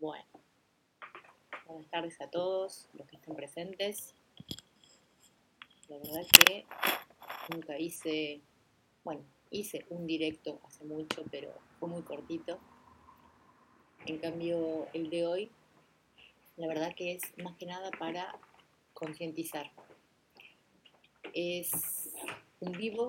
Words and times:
Bueno, 0.00 0.24
buenas 1.66 1.90
tardes 1.90 2.18
a 2.22 2.30
todos 2.30 2.88
los 2.94 3.06
que 3.06 3.16
estén 3.16 3.36
presentes. 3.36 4.14
La 5.90 5.98
verdad 5.98 6.26
que 6.46 6.64
nunca 7.52 7.78
hice, 7.78 8.40
bueno, 9.04 9.22
hice 9.50 9.84
un 9.90 10.06
directo 10.06 10.58
hace 10.64 10.84
mucho, 10.84 11.22
pero 11.30 11.52
fue 11.78 11.90
muy 11.90 12.00
cortito. 12.00 12.58
En 14.06 14.16
cambio, 14.16 14.88
el 14.94 15.10
de 15.10 15.26
hoy, 15.26 15.50
la 16.56 16.66
verdad 16.66 16.94
que 16.94 17.12
es 17.12 17.36
más 17.44 17.58
que 17.58 17.66
nada 17.66 17.90
para 17.98 18.40
concientizar. 18.94 19.70
Es 21.34 22.14
un 22.60 22.72
vivo, 22.72 23.06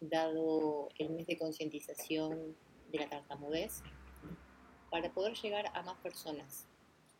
dado 0.00 0.90
el 0.96 1.10
mes 1.10 1.26
de 1.26 1.36
concientización 1.36 2.54
de 2.92 2.98
la 3.00 3.08
tartamudez, 3.08 3.82
para 4.94 5.12
poder 5.12 5.34
llegar 5.34 5.72
a 5.74 5.82
más 5.82 5.98
personas, 5.98 6.68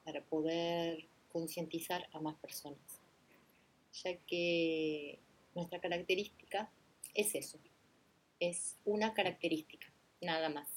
para 0.04 0.22
poder 0.22 1.08
concientizar 1.32 2.08
a 2.12 2.20
más 2.20 2.36
personas, 2.36 3.00
ya 3.92 4.16
que 4.28 5.18
nuestra 5.56 5.80
característica 5.80 6.70
es 7.14 7.34
eso, 7.34 7.58
es 8.38 8.76
una 8.84 9.12
característica, 9.12 9.88
nada 10.20 10.50
más, 10.50 10.68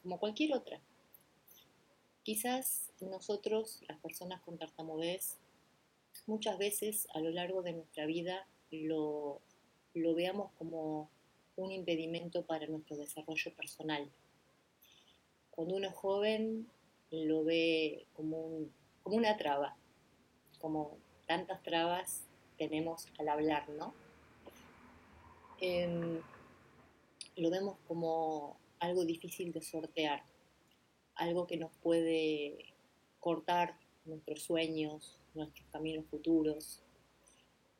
como 0.00 0.20
cualquier 0.20 0.54
otra. 0.54 0.80
Quizás 2.22 2.92
nosotros, 3.00 3.80
las 3.88 3.98
personas 3.98 4.40
con 4.42 4.56
tartamudez, 4.56 5.38
muchas 6.28 6.56
veces 6.56 7.08
a 7.14 7.18
lo 7.18 7.30
largo 7.30 7.62
de 7.62 7.72
nuestra 7.72 8.06
vida 8.06 8.46
lo, 8.70 9.40
lo 9.92 10.14
veamos 10.14 10.52
como 10.52 11.10
un 11.56 11.72
impedimento 11.72 12.46
para 12.46 12.68
nuestro 12.68 12.96
desarrollo 12.96 13.52
personal 13.56 14.08
cuando 15.54 15.76
uno 15.76 15.88
es 15.88 15.94
joven 15.94 16.66
lo 17.10 17.44
ve 17.44 18.06
como, 18.14 18.66
una 19.04 19.36
traba, 19.36 19.76
como 20.58 20.98
tantas 21.26 21.62
trabas 21.62 22.24
tenemos 22.58 23.06
al 23.18 23.28
hablar, 23.28 23.68
¿no? 23.68 23.94
Em, 25.60 26.20
lo 27.36 27.50
vemos 27.50 27.76
como 27.86 28.58
algo 28.80 29.04
difícil 29.04 29.52
de 29.52 29.62
sortear, 29.62 30.24
algo 31.14 31.46
que 31.46 31.56
nos 31.56 31.70
puede 31.82 32.74
cortar 33.20 33.78
nuestros 34.04 34.42
sueños, 34.42 35.18
nuestros 35.34 35.66
caminos 35.70 36.04
futuros. 36.06 36.82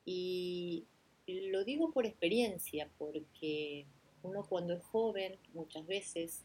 Y 0.04 0.86
lo 1.26 1.64
digo 1.64 1.90
por 1.90 2.06
experiencia, 2.06 2.88
porque 2.98 3.86
uno 4.22 4.44
cuando 4.48 4.74
es 4.74 4.82
joven 4.84 5.36
muchas 5.52 5.86
veces 5.86 6.44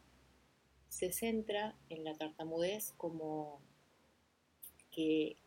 se 0.90 1.14
centra 1.14 1.76
en 1.90 2.04
la 2.04 2.16
tartamudez 2.16 2.94
como 2.98 3.62
que 4.92 5.38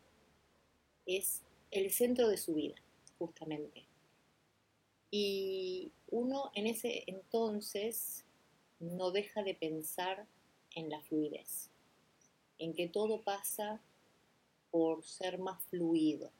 es 1.05 1.43
el 1.69 1.91
centro 1.91 2.29
de 2.29 2.37
su 2.37 2.55
vida, 2.55 2.75
justamente. 3.19 3.85
Y 5.11 5.91
uno 6.09 6.49
en 6.55 6.65
ese 6.67 7.03
entonces 7.07 8.25
no 8.79 9.11
deja 9.11 9.43
de 9.43 9.53
pensar 9.53 10.25
en 10.75 10.89
la 10.89 11.01
fluidez, 11.01 11.69
en 12.57 12.73
que 12.73 12.87
todo 12.87 13.21
pasa 13.21 13.81
por 14.71 15.03
ser 15.03 15.37
más 15.37 15.61
fluido, 15.65 16.31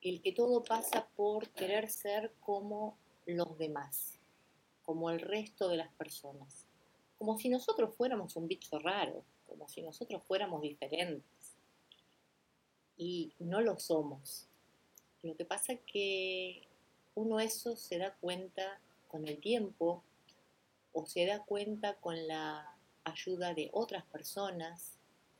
el 0.00 0.22
que 0.22 0.32
todo 0.32 0.62
pasa 0.62 1.08
por 1.16 1.50
querer 1.50 1.90
ser 1.90 2.32
como 2.40 2.96
los 3.26 3.58
demás, 3.58 4.18
como 4.82 5.10
el 5.10 5.20
resto 5.20 5.68
de 5.68 5.76
las 5.76 5.92
personas 5.92 6.69
como 7.20 7.38
si 7.38 7.50
nosotros 7.50 7.94
fuéramos 7.94 8.34
un 8.36 8.48
bicho 8.48 8.78
raro, 8.78 9.22
como 9.46 9.68
si 9.68 9.82
nosotros 9.82 10.22
fuéramos 10.26 10.62
diferentes. 10.62 11.54
Y 12.96 13.34
no 13.38 13.60
lo 13.60 13.78
somos. 13.78 14.48
Lo 15.20 15.36
que 15.36 15.44
pasa 15.44 15.74
es 15.74 15.80
que 15.80 16.62
uno 17.14 17.38
eso 17.38 17.76
se 17.76 17.98
da 17.98 18.14
cuenta 18.14 18.80
con 19.06 19.28
el 19.28 19.38
tiempo 19.38 20.02
o 20.94 21.04
se 21.04 21.26
da 21.26 21.44
cuenta 21.44 21.96
con 21.96 22.26
la 22.26 22.74
ayuda 23.04 23.52
de 23.52 23.68
otras 23.74 24.06
personas 24.06 24.96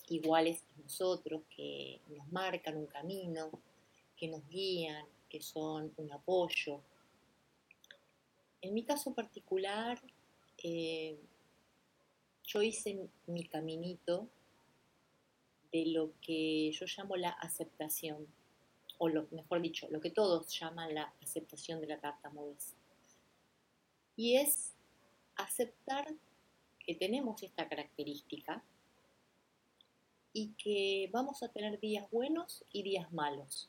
iguales 0.08 0.62
a 0.76 0.82
nosotros 0.82 1.40
que 1.56 1.98
nos 2.08 2.30
marcan 2.30 2.76
un 2.76 2.88
camino, 2.88 3.50
que 4.18 4.28
nos 4.28 4.46
guían, 4.50 5.06
que 5.30 5.40
son 5.40 5.94
un 5.96 6.12
apoyo. 6.12 6.82
En 8.60 8.74
mi 8.74 8.84
caso 8.84 9.14
particular, 9.14 9.98
eh, 10.62 11.18
yo 12.52 12.62
hice 12.62 13.08
mi 13.26 13.44
caminito 13.44 14.28
de 15.72 15.86
lo 15.86 16.12
que 16.20 16.72
yo 16.72 16.86
llamo 16.96 17.16
la 17.16 17.30
aceptación, 17.30 18.26
o 18.98 19.08
lo, 19.08 19.28
mejor 19.30 19.62
dicho, 19.62 19.86
lo 19.90 20.00
que 20.00 20.10
todos 20.10 20.58
llaman 20.58 20.94
la 20.94 21.14
aceptación 21.22 21.80
de 21.80 21.86
la 21.86 22.00
tartamudez. 22.00 22.74
Y 24.16 24.36
es 24.36 24.72
aceptar 25.36 26.12
que 26.84 26.94
tenemos 26.96 27.40
esta 27.42 27.68
característica 27.68 28.64
y 30.32 30.48
que 30.54 31.08
vamos 31.12 31.42
a 31.44 31.48
tener 31.48 31.78
días 31.78 32.10
buenos 32.10 32.64
y 32.72 32.82
días 32.82 33.12
malos, 33.12 33.68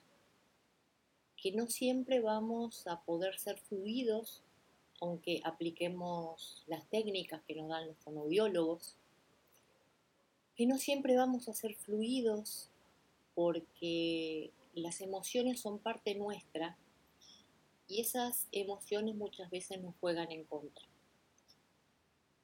que 1.38 1.52
no 1.52 1.68
siempre 1.68 2.20
vamos 2.20 2.88
a 2.88 3.02
poder 3.02 3.38
ser 3.38 3.60
fluidos 3.60 4.42
aunque 5.02 5.42
apliquemos 5.44 6.64
las 6.68 6.88
técnicas 6.88 7.42
que 7.48 7.56
nos 7.56 7.68
dan 7.68 7.88
los 7.88 7.98
fonoaudiólogos, 7.98 8.96
que 10.56 10.68
no 10.68 10.78
siempre 10.78 11.18
vamos 11.18 11.50
a 11.50 11.54
ser 11.54 11.74
fluidos 11.76 12.70
porque 13.34 14.52
las 14.76 15.02
emociones 15.02 15.60
son 15.60 15.80
parte 15.80 16.14
nuestra 16.16 16.78
y 17.88 18.00
esas 18.00 18.48
emociones 18.52 19.16
muchas 19.16 19.50
veces 19.50 19.82
nos 19.82 19.96
juegan 20.00 20.32
en 20.32 20.46
contra. 20.46 20.86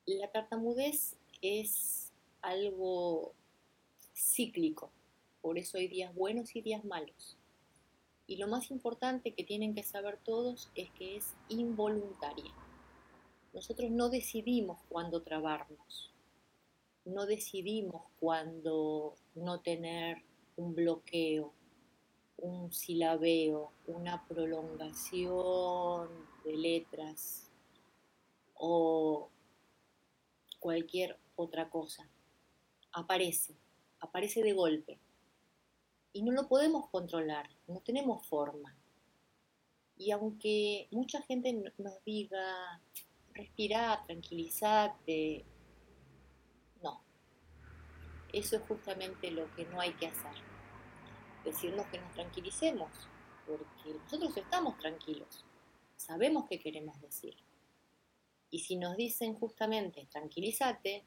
La 0.07 0.31
tartamudez 0.31 1.15
es 1.41 2.11
algo 2.41 3.33
cíclico, 4.15 4.89
por 5.41 5.59
eso 5.59 5.77
hay 5.77 5.87
días 5.87 6.13
buenos 6.15 6.55
y 6.55 6.61
días 6.61 6.83
malos. 6.83 7.36
Y 8.27 8.35
lo 8.35 8.47
más 8.49 8.71
importante 8.71 9.33
que 9.33 9.45
tienen 9.45 9.73
que 9.73 9.83
saber 9.83 10.19
todos 10.21 10.69
es 10.75 10.91
que 10.91 11.15
es 11.15 11.33
involuntaria. 11.47 12.53
Nosotros 13.53 13.89
no 13.89 14.09
decidimos 14.09 14.81
cuándo 14.89 15.23
trabarnos, 15.23 16.13
no 17.05 17.25
decidimos 17.25 18.03
cuándo 18.19 19.15
no 19.33 19.61
tener 19.61 20.23
un 20.57 20.75
bloqueo, 20.75 21.53
un 22.37 22.73
silabeo, 22.73 23.71
una 23.87 24.27
prolongación 24.27 26.09
de 26.43 26.57
letras 26.57 27.49
o 28.55 29.29
cualquier 30.59 31.17
otra 31.37 31.69
cosa. 31.69 32.09
Aparece, 32.91 33.55
aparece 34.01 34.43
de 34.43 34.51
golpe 34.51 34.99
y 36.17 36.23
no 36.23 36.31
lo 36.31 36.47
podemos 36.47 36.89
controlar, 36.89 37.47
no 37.67 37.79
tenemos 37.81 38.25
forma. 38.25 38.75
Y 39.97 40.09
aunque 40.09 40.87
mucha 40.89 41.21
gente 41.21 41.53
nos 41.77 42.03
diga, 42.03 42.81
respira, 43.35 44.03
tranquilízate, 44.07 45.45
no. 46.81 47.03
Eso 48.33 48.55
es 48.55 48.63
justamente 48.63 49.29
lo 49.29 49.53
que 49.53 49.65
no 49.65 49.79
hay 49.79 49.93
que 49.93 50.07
hacer. 50.07 50.33
Decirnos 51.45 51.85
que 51.85 51.99
nos 51.99 52.11
tranquilicemos, 52.13 52.89
porque 53.45 53.93
nosotros 53.99 54.35
estamos 54.37 54.75
tranquilos, 54.79 55.45
sabemos 55.97 56.47
qué 56.49 56.59
queremos 56.59 56.99
decir. 56.99 57.35
Y 58.49 58.61
si 58.61 58.75
nos 58.75 58.97
dicen 58.97 59.35
justamente 59.35 60.07
tranquilízate, 60.07 61.05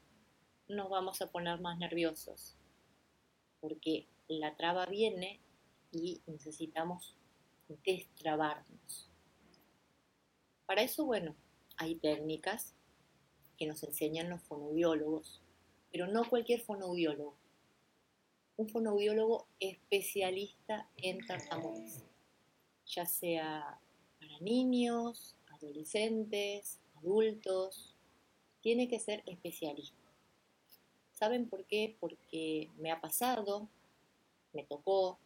nos 0.69 0.89
vamos 0.89 1.21
a 1.21 1.29
poner 1.29 1.59
más 1.59 1.77
nerviosos, 1.77 2.55
porque 3.59 4.07
la 4.39 4.55
traba 4.55 4.85
viene 4.85 5.41
y 5.91 6.21
necesitamos 6.25 7.15
destrabarnos. 7.85 9.09
Para 10.65 10.83
eso, 10.83 11.05
bueno, 11.05 11.35
hay 11.77 11.95
técnicas 11.95 12.73
que 13.57 13.67
nos 13.67 13.83
enseñan 13.83 14.29
los 14.29 14.41
fonoaudiólogos, 14.43 15.41
pero 15.91 16.07
no 16.07 16.29
cualquier 16.29 16.61
fonoaudiólogo. 16.61 17.35
Un 18.57 18.69
fonoaudiólogo 18.69 19.47
especialista 19.59 20.89
en 20.97 21.25
tartamudez, 21.25 22.03
ya 22.85 23.05
sea 23.05 23.79
para 24.19 24.39
niños, 24.39 25.35
adolescentes, 25.47 26.79
adultos, 26.95 27.95
tiene 28.61 28.87
que 28.87 28.99
ser 28.99 29.23
especialista. 29.25 29.97
¿Saben 31.11 31.49
por 31.49 31.65
qué? 31.65 31.97
Porque 31.99 32.69
me 32.77 32.91
ha 32.91 33.01
pasado 33.01 33.67
me 34.53 34.63
tocó 34.63 35.19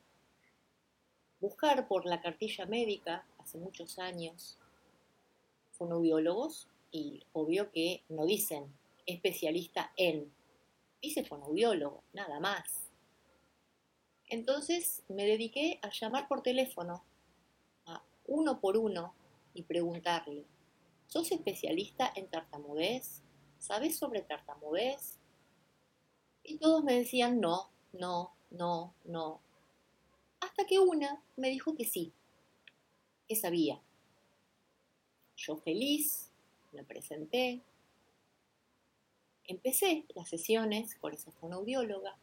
buscar 1.39 1.87
por 1.87 2.05
la 2.05 2.21
cartilla 2.21 2.65
médica 2.65 3.25
hace 3.39 3.57
muchos 3.57 3.99
años 3.99 4.57
fonobiólogos 5.71 6.67
y 6.91 7.23
obvio 7.33 7.71
que 7.71 8.03
no 8.09 8.25
dicen 8.25 8.73
especialista 9.05 9.91
en, 9.97 10.33
hice 11.01 11.23
fonoaudiólogo, 11.23 12.03
nada 12.13 12.39
más. 12.39 12.89
Entonces 14.27 15.03
me 15.07 15.25
dediqué 15.25 15.79
a 15.81 15.89
llamar 15.89 16.27
por 16.27 16.41
teléfono 16.41 17.03
a 17.85 18.01
uno 18.25 18.59
por 18.59 18.77
uno 18.77 19.13
y 19.53 19.63
preguntarle, 19.63 20.45
¿sos 21.07 21.31
especialista 21.31 22.11
en 22.15 22.27
tartamudez? 22.27 23.21
¿Sabes 23.59 23.97
sobre 23.97 24.21
tartamudez? 24.21 25.19
Y 26.43 26.57
todos 26.57 26.83
me 26.83 26.95
decían 26.95 27.39
no, 27.39 27.69
no, 27.93 28.34
no, 28.57 28.93
no. 29.05 29.41
Hasta 30.39 30.65
que 30.65 30.79
una 30.79 31.21
me 31.35 31.49
dijo 31.49 31.75
que 31.75 31.85
sí, 31.85 32.13
que 33.27 33.35
sabía. 33.35 33.81
Yo 35.35 35.57
feliz, 35.57 36.31
me 36.71 36.83
presenté, 36.83 37.61
empecé 39.47 40.05
las 40.15 40.29
sesiones 40.29 40.95
con 40.95 41.13
esa 41.13 41.31
fonoaudióloga 41.31 42.17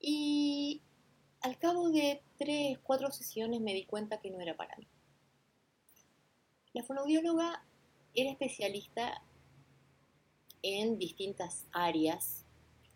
y 0.00 0.80
al 1.40 1.58
cabo 1.58 1.90
de 1.90 2.22
tres, 2.36 2.78
cuatro 2.82 3.10
sesiones 3.10 3.60
me 3.60 3.74
di 3.74 3.84
cuenta 3.84 4.20
que 4.20 4.30
no 4.30 4.40
era 4.40 4.56
para 4.56 4.76
mí. 4.76 4.86
La 6.72 6.82
fonoaudióloga 6.82 7.64
era 8.14 8.30
especialista 8.30 9.22
en 10.62 10.98
distintas 10.98 11.66
áreas 11.72 12.44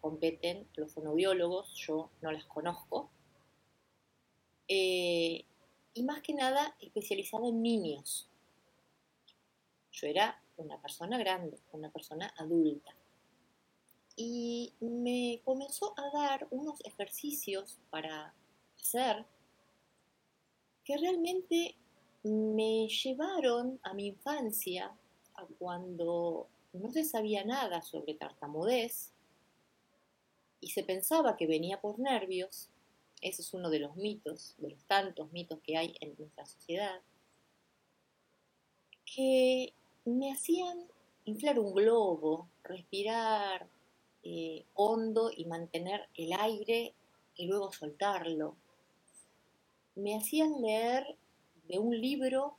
competen 0.03 0.69
los 0.75 0.93
fonoaudiólogos, 0.93 1.73
yo 1.75 2.11
no 2.21 2.33
las 2.33 2.45
conozco, 2.45 3.09
eh, 4.67 5.45
y 5.95 6.03
más 6.03 6.23
que 6.23 6.35
nada 6.35 6.77
especializada 6.81 7.47
en 7.47 7.63
niños. 7.63 8.29
Yo 9.93 10.09
era 10.09 10.43
una 10.57 10.81
persona 10.83 11.19
grande, 11.19 11.59
una 11.73 11.91
persona 11.91 12.35
adulta. 12.37 12.95
Y 14.17 14.75
me 14.81 15.41
comenzó 15.45 15.95
a 15.97 16.11
dar 16.11 16.49
unos 16.51 16.85
ejercicios 16.85 17.79
para 17.91 18.35
hacer 18.79 19.25
que 20.85 20.97
realmente 20.97 21.77
me 22.25 22.89
llevaron 22.89 23.79
a 23.85 23.95
mi 23.95 24.07
infancia, 24.07 24.97
a 25.35 25.47
cuando 25.59 26.49
no 26.73 26.91
se 26.91 27.05
sabía 27.05 27.45
nada 27.45 27.83
sobre 27.83 28.15
tartamudez 28.15 29.12
y 30.63 30.71
se 30.71 30.85
pensaba 30.85 31.37
que 31.37 31.47
venía 31.47 31.81
por 31.81 31.99
nervios. 31.99 32.71
Ese 33.21 33.43
es 33.43 33.53
uno 33.53 33.69
de 33.69 33.81
los 33.81 33.97
mitos, 33.97 34.55
de 34.59 34.71
los 34.71 34.83
tantos 34.85 35.31
mitos 35.33 35.61
que 35.61 35.77
hay 35.77 35.95
en 36.01 36.15
nuestra 36.17 36.47
sociedad, 36.47 37.01
que 39.05 39.75
me 40.05 40.33
hacían 40.33 40.87
inflar 41.25 41.59
un 41.59 41.75
globo, 41.75 42.49
respirar 42.65 43.69
eh, 44.23 44.65
hondo 44.75 45.31
y 45.37 45.45
mantener 45.45 46.09
el 46.15 46.33
aire 46.33 46.95
y 47.37 47.47
luego 47.47 47.73
soltarlo. 47.73 48.57
Me 49.97 50.17
hacían 50.17 50.63
leer 50.63 51.17
de 51.69 51.79
un 51.79 52.01
libro 52.01 52.57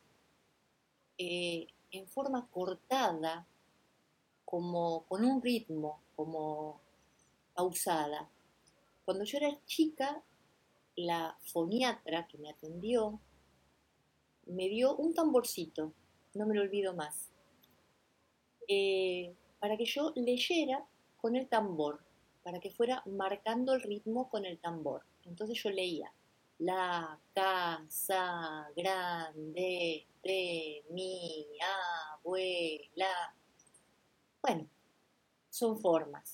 eh, 1.18 1.68
en 1.92 2.08
forma 2.08 2.48
cortada, 2.52 3.48
como 4.46 5.06
con 5.06 5.24
un 5.26 5.42
ritmo, 5.42 6.02
como 6.16 6.83
pausada. 7.54 8.30
Cuando 9.06 9.24
yo 9.24 9.38
era 9.38 9.60
chica, 9.66 10.24
la 10.96 11.38
foniatra 11.42 12.28
que 12.28 12.38
me 12.38 12.50
atendió 12.50 13.20
me 14.46 14.68
dio 14.70 14.96
un 14.96 15.14
tamborcito, 15.14 15.94
no 16.34 16.46
me 16.46 16.56
lo 16.56 16.62
olvido 16.62 16.94
más. 16.94 17.32
Eh, 18.68 19.34
para 19.60 19.78
que 19.78 19.86
yo 19.86 20.14
leyera 20.16 20.86
con 21.18 21.36
el 21.36 21.48
tambor, 21.48 22.04
para 22.44 22.60
que 22.60 22.70
fuera 22.70 23.02
marcando 23.06 23.74
el 23.74 23.82
ritmo 23.82 24.30
con 24.30 24.46
el 24.46 24.60
tambor. 24.60 25.04
Entonces 25.26 25.62
yo 25.62 25.70
leía 25.70 26.12
la 26.60 27.20
casa 27.34 28.70
grande 28.76 30.06
de 30.24 30.84
mi 30.90 31.48
abuela. 32.16 33.36
Bueno, 34.42 34.68
son 35.50 35.80
formas, 35.80 36.33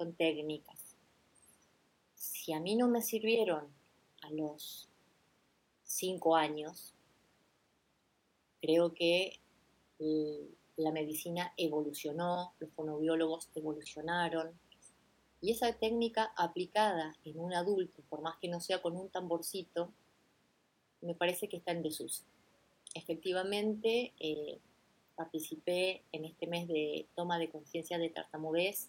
son 0.00 0.14
técnicas. 0.14 0.96
Si 2.14 2.54
a 2.54 2.60
mí 2.60 2.74
no 2.74 2.88
me 2.88 3.02
sirvieron 3.02 3.68
a 4.22 4.30
los 4.30 4.88
cinco 5.84 6.36
años, 6.36 6.94
creo 8.62 8.94
que 8.94 9.38
la 10.76 10.90
medicina 10.90 11.52
evolucionó, 11.58 12.54
los 12.60 12.70
fonobiólogos 12.70 13.50
evolucionaron, 13.54 14.58
y 15.42 15.52
esa 15.52 15.70
técnica 15.74 16.32
aplicada 16.34 17.14
en 17.24 17.38
un 17.38 17.52
adulto, 17.52 18.02
por 18.08 18.22
más 18.22 18.38
que 18.40 18.48
no 18.48 18.60
sea 18.60 18.80
con 18.80 18.96
un 18.96 19.10
tamborcito, 19.10 19.92
me 21.02 21.14
parece 21.14 21.46
que 21.46 21.58
está 21.58 21.72
en 21.72 21.82
desuso. 21.82 22.24
Efectivamente, 22.94 24.14
eh, 24.18 24.58
participé 25.14 26.02
en 26.12 26.24
este 26.24 26.46
mes 26.46 26.68
de 26.68 27.06
toma 27.14 27.38
de 27.38 27.50
conciencia 27.50 27.98
de 27.98 28.08
tartamudez 28.08 28.88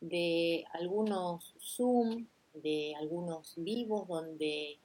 de 0.00 0.64
algunos 0.72 1.54
Zoom, 1.60 2.26
de 2.54 2.94
algunos 2.96 3.54
vivos 3.56 4.08
donde 4.08 4.78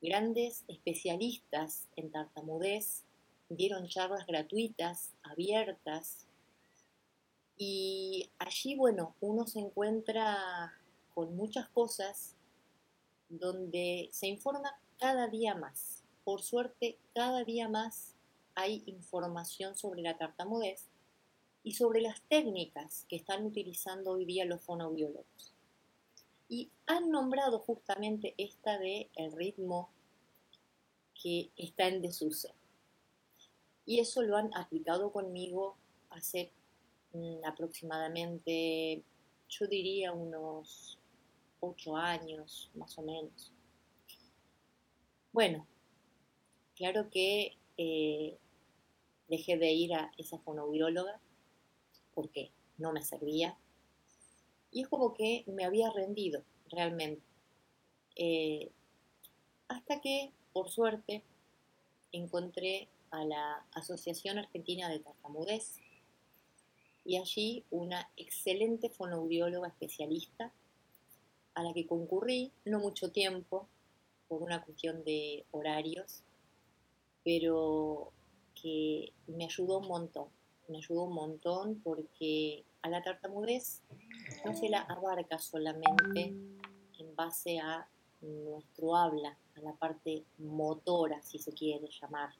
grandes 0.00 0.64
especialistas 0.68 1.88
en 1.96 2.10
tartamudez 2.10 3.04
dieron 3.48 3.88
charlas 3.88 4.26
gratuitas, 4.26 5.12
abiertas, 5.22 6.26
y 7.62 8.30
allí, 8.38 8.74
bueno, 8.74 9.14
uno 9.20 9.46
se 9.46 9.58
encuentra 9.60 10.72
con 11.12 11.36
muchas 11.36 11.68
cosas 11.68 12.34
donde 13.28 14.08
se 14.12 14.28
informa 14.28 14.80
cada 14.98 15.28
día 15.28 15.54
más. 15.54 16.02
Por 16.24 16.40
suerte, 16.40 16.96
cada 17.14 17.44
día 17.44 17.68
más 17.68 18.14
hay 18.54 18.82
información 18.86 19.76
sobre 19.76 20.00
la 20.00 20.16
tartamudez 20.16 20.88
y 21.62 21.74
sobre 21.74 22.00
las 22.00 22.22
técnicas 22.22 23.04
que 23.08 23.16
están 23.16 23.44
utilizando 23.44 24.12
hoy 24.12 24.24
día 24.24 24.44
los 24.44 24.62
fonobiólogos. 24.62 25.54
Y 26.48 26.70
han 26.86 27.10
nombrado 27.10 27.58
justamente 27.60 28.34
esta 28.38 28.78
de 28.78 29.10
el 29.14 29.32
ritmo 29.32 29.90
que 31.22 31.50
está 31.56 31.86
en 31.86 32.02
desuso. 32.02 32.54
Y 33.84 34.00
eso 34.00 34.22
lo 34.22 34.36
han 34.36 34.54
aplicado 34.54 35.12
conmigo 35.12 35.76
hace 36.10 36.50
mm, 37.12 37.44
aproximadamente, 37.44 39.02
yo 39.48 39.66
diría 39.66 40.12
unos 40.12 40.98
ocho 41.60 41.96
años, 41.96 42.70
más 42.74 42.98
o 42.98 43.02
menos. 43.02 43.52
Bueno, 45.32 45.66
claro 46.74 47.10
que 47.10 47.56
eh, 47.76 48.36
dejé 49.28 49.56
de 49.56 49.72
ir 49.72 49.94
a 49.94 50.10
esa 50.16 50.38
fonoaudióloga 50.38 51.20
porque 52.14 52.50
no 52.78 52.92
me 52.92 53.02
servía. 53.02 53.56
Y 54.70 54.82
es 54.82 54.88
como 54.88 55.14
que 55.14 55.44
me 55.46 55.64
había 55.64 55.90
rendido 55.90 56.42
realmente. 56.68 57.22
Eh, 58.16 58.70
hasta 59.68 60.00
que, 60.00 60.32
por 60.52 60.68
suerte, 60.68 61.22
encontré 62.12 62.88
a 63.10 63.24
la 63.24 63.66
Asociación 63.72 64.38
Argentina 64.38 64.88
de 64.88 65.00
Tartamudez 65.00 65.78
y 67.04 67.16
allí 67.16 67.64
una 67.70 68.10
excelente 68.16 68.90
fonoaudióloga 68.90 69.68
especialista 69.68 70.52
a 71.54 71.62
la 71.62 71.72
que 71.72 71.86
concurrí 71.86 72.52
no 72.64 72.78
mucho 72.78 73.10
tiempo 73.10 73.68
por 74.28 74.42
una 74.42 74.62
cuestión 74.62 75.02
de 75.04 75.44
horarios, 75.50 76.22
pero 77.24 78.12
que 78.60 79.12
me 79.26 79.44
ayudó 79.44 79.78
un 79.78 79.88
montón, 79.88 80.28
me 80.70 80.78
ayudó 80.78 81.04
un 81.04 81.14
montón 81.14 81.80
porque 81.82 82.64
a 82.82 82.88
la 82.88 83.02
tartamudez 83.02 83.82
no 84.44 84.54
se 84.54 84.68
la 84.68 84.82
abarca 84.82 85.38
solamente 85.38 86.34
en 86.98 87.16
base 87.16 87.58
a 87.58 87.88
nuestro 88.20 88.96
habla, 88.96 89.36
a 89.56 89.60
la 89.60 89.72
parte 89.74 90.24
motora, 90.38 91.22
si 91.22 91.38
se 91.38 91.52
quiere 91.52 91.88
llamar, 92.00 92.30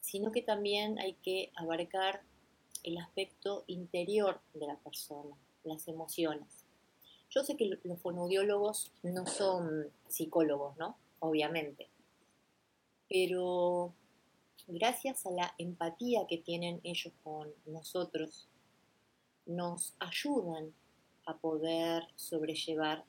sino 0.00 0.32
que 0.32 0.42
también 0.42 0.98
hay 0.98 1.14
que 1.14 1.52
abarcar 1.56 2.22
el 2.82 2.98
aspecto 2.98 3.64
interior 3.66 4.40
de 4.54 4.66
la 4.66 4.76
persona, 4.76 5.36
las 5.64 5.86
emociones. 5.88 6.64
Yo 7.30 7.44
sé 7.44 7.56
que 7.56 7.78
los 7.84 8.00
fonoaudiólogos 8.00 8.92
no 9.02 9.26
son 9.26 9.88
psicólogos, 10.08 10.76
¿no? 10.78 10.96
Obviamente. 11.20 11.88
Pero 13.08 13.94
gracias 14.72 15.26
a 15.26 15.30
la 15.30 15.54
empatía 15.58 16.26
que 16.28 16.38
tienen 16.38 16.80
ellos 16.84 17.12
con 17.22 17.52
nosotros, 17.66 18.48
nos 19.46 19.94
ayudan 19.98 20.72
a 21.26 21.36
poder 21.38 22.04
sobrellevar 22.16 23.04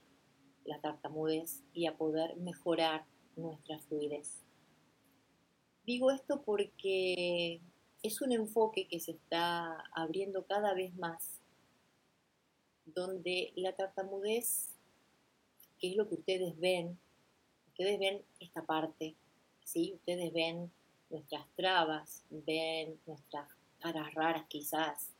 la 0.65 0.79
tartamudez 0.79 1.63
y 1.73 1.85
a 1.85 1.97
poder 1.97 2.35
mejorar 2.37 3.05
nuestra 3.35 3.79
fluidez. 3.79 4.43
Digo 5.85 6.11
esto 6.11 6.41
porque 6.43 7.61
es 8.03 8.21
un 8.21 8.31
enfoque 8.31 8.87
que 8.87 8.99
se 8.99 9.11
está 9.11 9.83
abriendo 9.93 10.45
cada 10.45 10.73
vez 10.73 10.93
más 10.95 11.41
donde 12.85 13.53
la 13.55 13.73
tartamudez, 13.73 14.69
que 15.79 15.91
es 15.91 15.95
lo 15.95 16.07
que 16.07 16.15
ustedes 16.15 16.59
ven, 16.59 16.99
ustedes 17.67 17.99
ven 17.99 18.21
esta 18.39 18.63
parte, 18.65 19.15
¿sí? 19.63 19.93
Ustedes 19.95 20.33
ven 20.33 20.71
nuestras 21.11 21.47
trabas, 21.55 22.23
ven 22.29 22.99
nuestras 23.05 23.47
caras 23.79 24.13
raras 24.13 24.45
quizás, 24.47 25.11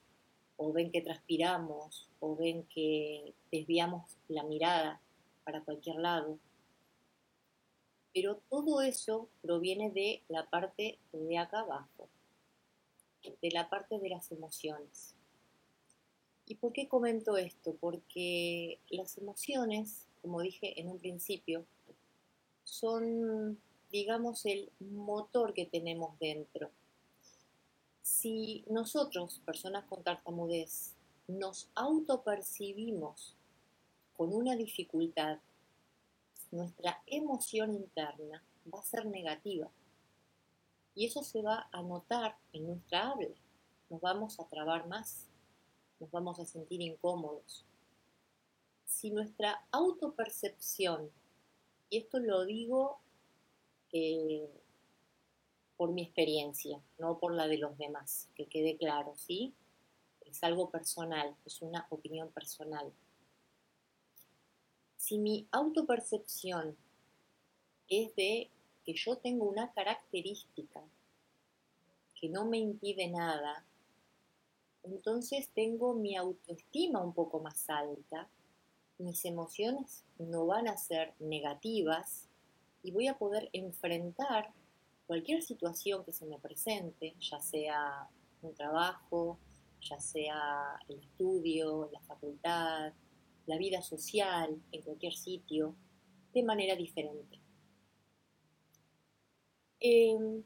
o 0.58 0.72
ven 0.72 0.92
que 0.92 1.02
transpiramos, 1.02 2.08
o 2.20 2.36
ven 2.36 2.64
que 2.66 3.34
desviamos 3.52 4.18
la 4.28 4.44
mirada 4.44 5.02
para 5.44 5.62
cualquier 5.62 5.98
lado. 5.98 6.38
Pero 8.14 8.42
todo 8.50 8.82
eso 8.82 9.30
proviene 9.42 9.90
de 9.90 10.22
la 10.28 10.50
parte 10.50 11.00
de 11.14 11.38
acá 11.38 11.62
abajo, 11.62 12.10
de 13.24 13.52
la 13.52 13.70
parte 13.70 14.00
de 14.00 14.10
las 14.10 14.32
emociones. 14.32 15.16
¿Y 16.46 16.56
por 16.56 16.74
qué 16.74 16.88
comento 16.88 17.38
esto? 17.38 17.76
Porque 17.80 18.80
las 18.90 19.18
emociones, 19.18 20.08
como 20.22 20.42
dije 20.42 20.80
en 20.80 20.90
un 20.90 21.00
principio, 21.00 21.66
son, 22.66 23.58
digamos, 23.92 24.46
el 24.46 24.72
motor 24.80 25.54
que 25.54 25.66
tenemos 25.66 26.18
dentro. 26.20 26.72
Si 28.02 28.64
nosotros, 28.68 29.42
personas 29.46 29.86
con 29.86 30.04
tartamudez, 30.04 30.96
nos 31.28 31.70
autopercibimos 31.76 33.36
con 34.16 34.34
una 34.34 34.56
dificultad, 34.56 35.40
nuestra 36.52 37.02
emoción 37.06 37.74
interna 37.74 38.44
va 38.74 38.80
a 38.80 38.84
ser 38.84 39.06
negativa. 39.06 39.70
Y 40.94 41.06
eso 41.06 41.24
se 41.24 41.42
va 41.42 41.70
a 41.72 41.82
notar 41.82 42.38
en 42.54 42.68
nuestra 42.68 43.10
habla. 43.10 43.36
Nos 43.90 44.02
vamos 44.02 44.40
a 44.40 44.48
trabar 44.48 44.88
más, 44.88 45.28
nos 46.00 46.12
vamos 46.12 46.40
a 46.40 46.46
sentir 46.46 46.82
incómodos. 46.82 47.66
Si 48.86 49.10
nuestra 49.10 49.66
autopercepción, 49.72 51.10
y 51.90 51.98
esto 51.98 52.20
lo 52.20 52.46
digo 52.46 53.00
por 55.78 55.92
mi 55.92 56.04
experiencia, 56.04 56.82
no 57.00 57.18
por 57.18 57.34
la 57.34 57.48
de 57.48 57.58
los 57.58 57.78
demás, 57.78 58.30
que 58.36 58.46
quede 58.46 58.78
claro, 58.78 59.14
¿sí? 59.18 59.54
Es 60.26 60.44
algo 60.44 60.70
personal, 60.70 61.36
es 61.46 61.62
una 61.62 61.88
opinión 61.90 62.30
personal. 62.30 62.92
Si 64.96 65.18
mi 65.18 65.48
autopercepción 65.52 66.78
es 67.90 68.16
de 68.16 68.50
que 68.86 68.94
yo 68.94 69.18
tengo 69.18 69.46
una 69.46 69.72
característica 69.74 70.82
que 72.20 72.30
no 72.30 72.46
me 72.46 72.60
impide 72.60 73.08
nada, 73.08 73.66
entonces 74.84 75.50
tengo 75.54 75.94
mi 75.94 76.16
autoestima 76.16 77.04
un 77.04 77.14
poco 77.14 77.40
más 77.40 77.70
alta, 77.70 78.30
mis 78.98 79.26
emociones 79.26 80.04
no 80.18 80.46
van 80.46 80.68
a 80.68 80.78
ser 80.78 81.14
negativas 81.20 82.28
y 82.84 82.92
voy 82.92 83.08
a 83.08 83.18
poder 83.18 83.50
enfrentar 83.54 84.52
cualquier 85.08 85.42
situación 85.42 86.04
que 86.04 86.14
se 86.14 86.26
me 86.26 86.40
presente, 86.40 87.16
ya 87.20 87.40
sea 87.40 88.08
un 88.42 88.54
trabajo, 88.56 89.38
ya 89.82 90.00
sea 90.00 90.80
el 90.88 91.00
estudio, 91.00 91.90
la 91.92 92.00
facultad, 92.02 92.94
la 93.46 93.58
vida 93.58 93.82
social, 93.82 94.62
en 94.72 94.82
cualquier 94.82 95.14
sitio, 95.14 95.76
de 96.34 96.44
manera 96.44 96.76
diferente. 96.76 97.40
Em, 99.80 100.44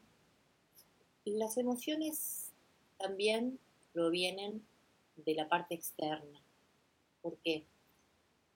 las 1.24 1.58
emociones 1.58 2.52
también 2.98 3.58
provienen 3.92 4.66
de 5.16 5.34
la 5.34 5.48
parte 5.48 5.74
externa. 5.74 6.42
¿Por 7.20 7.36
qué? 7.38 7.66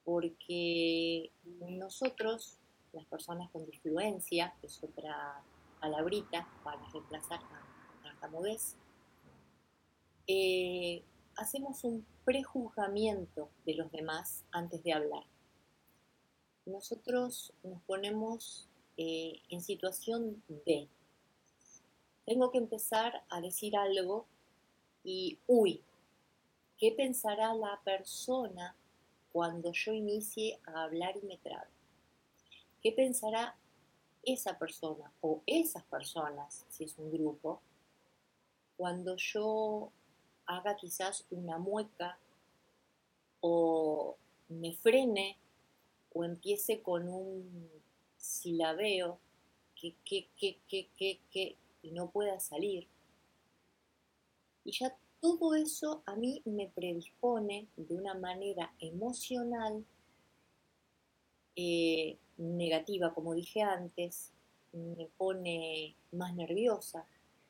Porque 0.04 1.30
nosotros, 1.60 2.59
las 2.92 3.06
personas 3.06 3.50
con 3.50 3.66
disfluencia, 3.66 4.54
que 4.60 4.66
es 4.66 4.82
otra 4.82 5.42
palabrita 5.80 6.46
para 6.62 6.82
reemplazar 6.92 7.40
a 7.40 8.02
tartamudez, 8.02 8.76
eh, 10.26 11.02
hacemos 11.36 11.84
un 11.84 12.06
prejuzgamiento 12.24 13.48
de 13.64 13.74
los 13.74 13.90
demás 13.90 14.44
antes 14.52 14.82
de 14.82 14.92
hablar. 14.92 15.24
Nosotros 16.66 17.52
nos 17.62 17.80
ponemos 17.82 18.68
eh, 18.96 19.40
en 19.48 19.62
situación 19.62 20.42
de, 20.66 20.88
tengo 22.26 22.50
que 22.50 22.58
empezar 22.58 23.24
a 23.30 23.40
decir 23.40 23.76
algo 23.76 24.26
y, 25.02 25.38
uy, 25.46 25.82
¿qué 26.78 26.92
pensará 26.92 27.54
la 27.54 27.80
persona 27.82 28.76
cuando 29.32 29.72
yo 29.72 29.92
inicie 29.92 30.60
a 30.66 30.84
hablar 30.84 31.16
y 31.16 31.26
me 31.26 31.38
trabe? 31.38 31.79
¿Qué 32.82 32.92
pensará 32.92 33.56
esa 34.22 34.58
persona 34.58 35.12
o 35.20 35.42
esas 35.46 35.84
personas, 35.84 36.64
si 36.68 36.84
es 36.84 36.98
un 36.98 37.10
grupo, 37.10 37.60
cuando 38.76 39.16
yo 39.16 39.92
haga 40.46 40.76
quizás 40.76 41.26
una 41.30 41.58
mueca 41.58 42.18
o 43.40 44.16
me 44.48 44.72
frene 44.74 45.38
o 46.12 46.24
empiece 46.24 46.82
con 46.82 47.08
un 47.08 47.70
silabeo 48.16 49.18
que, 49.74 49.94
que, 50.04 50.28
que, 50.36 50.58
que, 50.68 50.88
que, 50.96 51.20
que, 51.30 51.56
y 51.82 51.92
no 51.92 52.10
pueda 52.10 52.40
salir. 52.40 52.86
Y 54.64 54.72
ya 54.72 54.96
todo 55.20 55.54
eso 55.54 56.02
a 56.06 56.16
mí 56.16 56.42
me 56.44 56.68
predispone 56.68 57.68
de 57.76 57.94
una 57.94 58.14
manera 58.14 58.72
emocional 58.78 59.84
eh, 61.56 62.18
negativa, 62.40 63.12
como 63.12 63.34
dije 63.34 63.62
antes, 63.62 64.32
me 64.72 65.06
pone 65.16 65.94
más 66.12 66.34
nerviosa, 66.34 67.06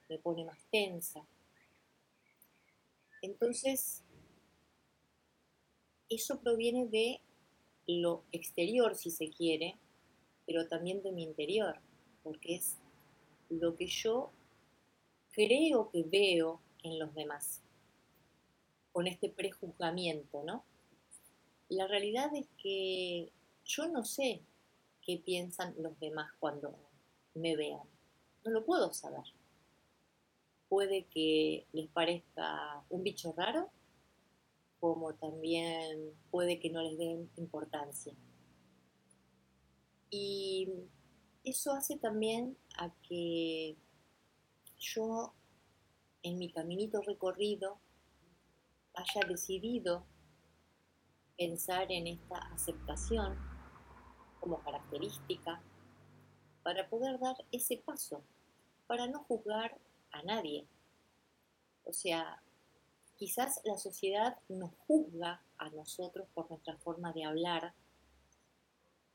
me 0.09 0.19
pone 0.19 0.45
más 0.45 0.59
tensa. 0.71 1.25
Entonces, 3.23 4.03
eso 6.09 6.41
proviene 6.41 6.87
de 6.87 7.21
lo 7.87 8.25
exterior, 8.33 8.97
si 8.97 9.11
se 9.11 9.31
quiere, 9.31 9.77
pero 10.47 10.67
también 10.67 11.03
de 11.03 11.13
mi 11.13 11.23
interior, 11.23 11.81
porque 12.25 12.57
es 12.57 12.79
lo 13.49 13.77
que 13.77 13.87
yo 13.87 14.33
creo 15.33 15.91
que 15.91 16.03
veo 16.03 16.61
en 16.83 16.99
los 16.99 17.15
demás, 17.15 17.63
con 18.93 19.07
este 19.07 19.29
prejuzgamiento, 19.29 20.43
¿no? 20.43 20.65
La 21.69 21.87
realidad 21.87 22.35
es 22.35 22.49
que 22.61 23.33
yo 23.65 23.87
no 23.87 24.05
sé 24.05 24.43
qué 25.05 25.23
piensan 25.25 25.75
los 25.79 25.99
demás 26.01 26.33
cuando 26.39 26.75
me 27.35 27.57
vean, 27.57 27.87
no 28.45 28.51
lo 28.51 28.65
puedo 28.65 28.93
saber 28.93 29.25
puede 30.71 31.07
que 31.07 31.67
les 31.73 31.89
parezca 31.89 32.85
un 32.89 33.03
bicho 33.03 33.35
raro, 33.37 33.69
como 34.79 35.13
también 35.15 36.15
puede 36.31 36.61
que 36.61 36.71
no 36.71 36.81
les 36.81 36.97
den 36.97 37.29
importancia. 37.37 38.15
Y 40.11 40.69
eso 41.43 41.73
hace 41.73 41.99
también 41.99 42.57
a 42.79 42.91
que 43.03 43.77
yo 44.79 45.35
en 46.23 46.39
mi 46.39 46.53
caminito 46.53 47.03
recorrido 47.03 47.81
haya 48.95 49.29
decidido 49.29 50.07
pensar 51.37 51.91
en 51.91 52.07
esta 52.07 52.37
aceptación 52.53 53.37
como 54.41 54.61
característica 54.63 55.61
para 56.63 56.89
poder 56.89 57.19
dar 57.21 57.37
ese 57.53 57.77
paso, 57.77 58.23
para 58.87 59.07
no 59.07 59.21
juzgar 59.25 59.79
a 60.13 60.23
nadie. 60.23 60.67
O 61.85 61.93
sea, 61.93 62.43
quizás 63.17 63.61
la 63.65 63.77
sociedad 63.77 64.39
nos 64.49 64.73
juzga 64.87 65.43
a 65.59 65.71
nosotros 65.71 66.27
por 66.35 66.51
nuestra 66.51 66.77
forma 66.79 67.13
de 67.13 67.25
hablar 67.25 67.75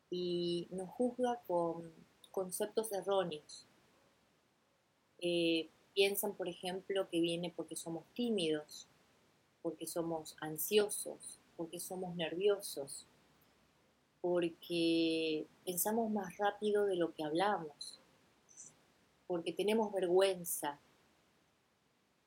y 0.10 0.68
nos 0.72 0.90
juzga 0.90 1.42
con 1.48 1.92
conceptos 2.32 2.92
erróneos. 2.92 3.68
Eh, 5.20 5.70
piensan, 5.94 6.34
por 6.36 6.48
ejemplo, 6.48 7.10
que 7.10 7.20
viene 7.20 7.52
porque 7.56 7.76
somos 7.76 8.06
tímidos, 8.14 8.88
porque 9.62 9.88
somos 9.88 10.36
ansiosos, 10.42 11.40
porque 11.56 11.80
somos 11.80 12.16
nerviosos, 12.16 13.08
porque 14.26 15.46
pensamos 15.64 16.10
más 16.10 16.36
rápido 16.40 16.88
de 16.88 16.96
lo 16.96 17.14
que 17.14 17.24
hablamos, 17.24 18.02
porque 19.28 19.54
tenemos 19.54 19.94
vergüenza, 19.94 20.80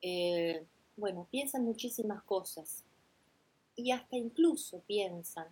eh, 0.01 0.65
bueno, 0.97 1.27
piensan 1.29 1.65
muchísimas 1.65 2.23
cosas 2.23 2.85
y 3.75 3.91
hasta 3.91 4.17
incluso 4.17 4.79
piensan 4.87 5.49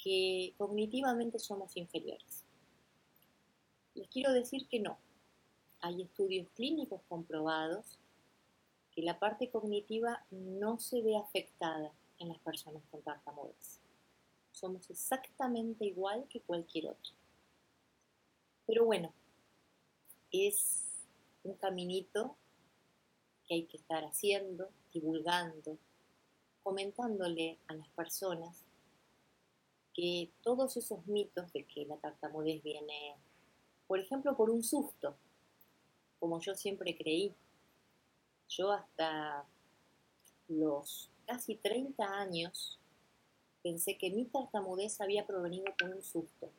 que 0.00 0.54
cognitivamente 0.56 1.40
somos 1.40 1.76
inferiores. 1.76 2.44
Les 3.96 4.06
quiero 4.06 4.32
decir 4.32 4.68
que 4.68 4.78
no. 4.78 4.98
Hay 5.80 6.02
estudios 6.02 6.48
clínicos 6.54 7.00
comprobados 7.08 7.98
que 8.92 9.02
la 9.02 9.18
parte 9.18 9.50
cognitiva 9.50 10.24
no 10.30 10.78
se 10.78 11.02
ve 11.02 11.16
afectada 11.16 11.92
en 12.20 12.28
las 12.28 12.38
personas 12.38 12.84
con 12.92 13.02
tartamudez. 13.02 13.77
Somos 14.58 14.90
exactamente 14.90 15.84
igual 15.84 16.26
que 16.28 16.40
cualquier 16.40 16.88
otro. 16.88 17.14
Pero 18.66 18.84
bueno, 18.84 19.14
es 20.32 21.06
un 21.44 21.54
caminito 21.54 22.36
que 23.46 23.54
hay 23.54 23.66
que 23.66 23.76
estar 23.76 24.02
haciendo, 24.04 24.68
divulgando, 24.92 25.78
comentándole 26.64 27.60
a 27.68 27.74
las 27.74 27.88
personas 27.90 28.64
que 29.94 30.32
todos 30.42 30.76
esos 30.76 31.06
mitos 31.06 31.52
de 31.52 31.64
que 31.64 31.86
la 31.86 31.96
tartamudez 31.98 32.60
viene, 32.64 33.14
por 33.86 34.00
ejemplo, 34.00 34.36
por 34.36 34.50
un 34.50 34.64
susto, 34.64 35.16
como 36.18 36.40
yo 36.40 36.56
siempre 36.56 36.96
creí. 36.96 37.32
Yo 38.48 38.72
hasta 38.72 39.46
los 40.48 41.12
casi 41.26 41.54
30 41.54 42.04
años 42.04 42.80
pensé 43.62 43.96
que 43.96 44.10
mi 44.10 44.24
tartamudez 44.24 45.00
había 45.00 45.26
provenido 45.26 45.66
con 45.78 45.92
un 45.92 46.02
susto. 46.02 46.50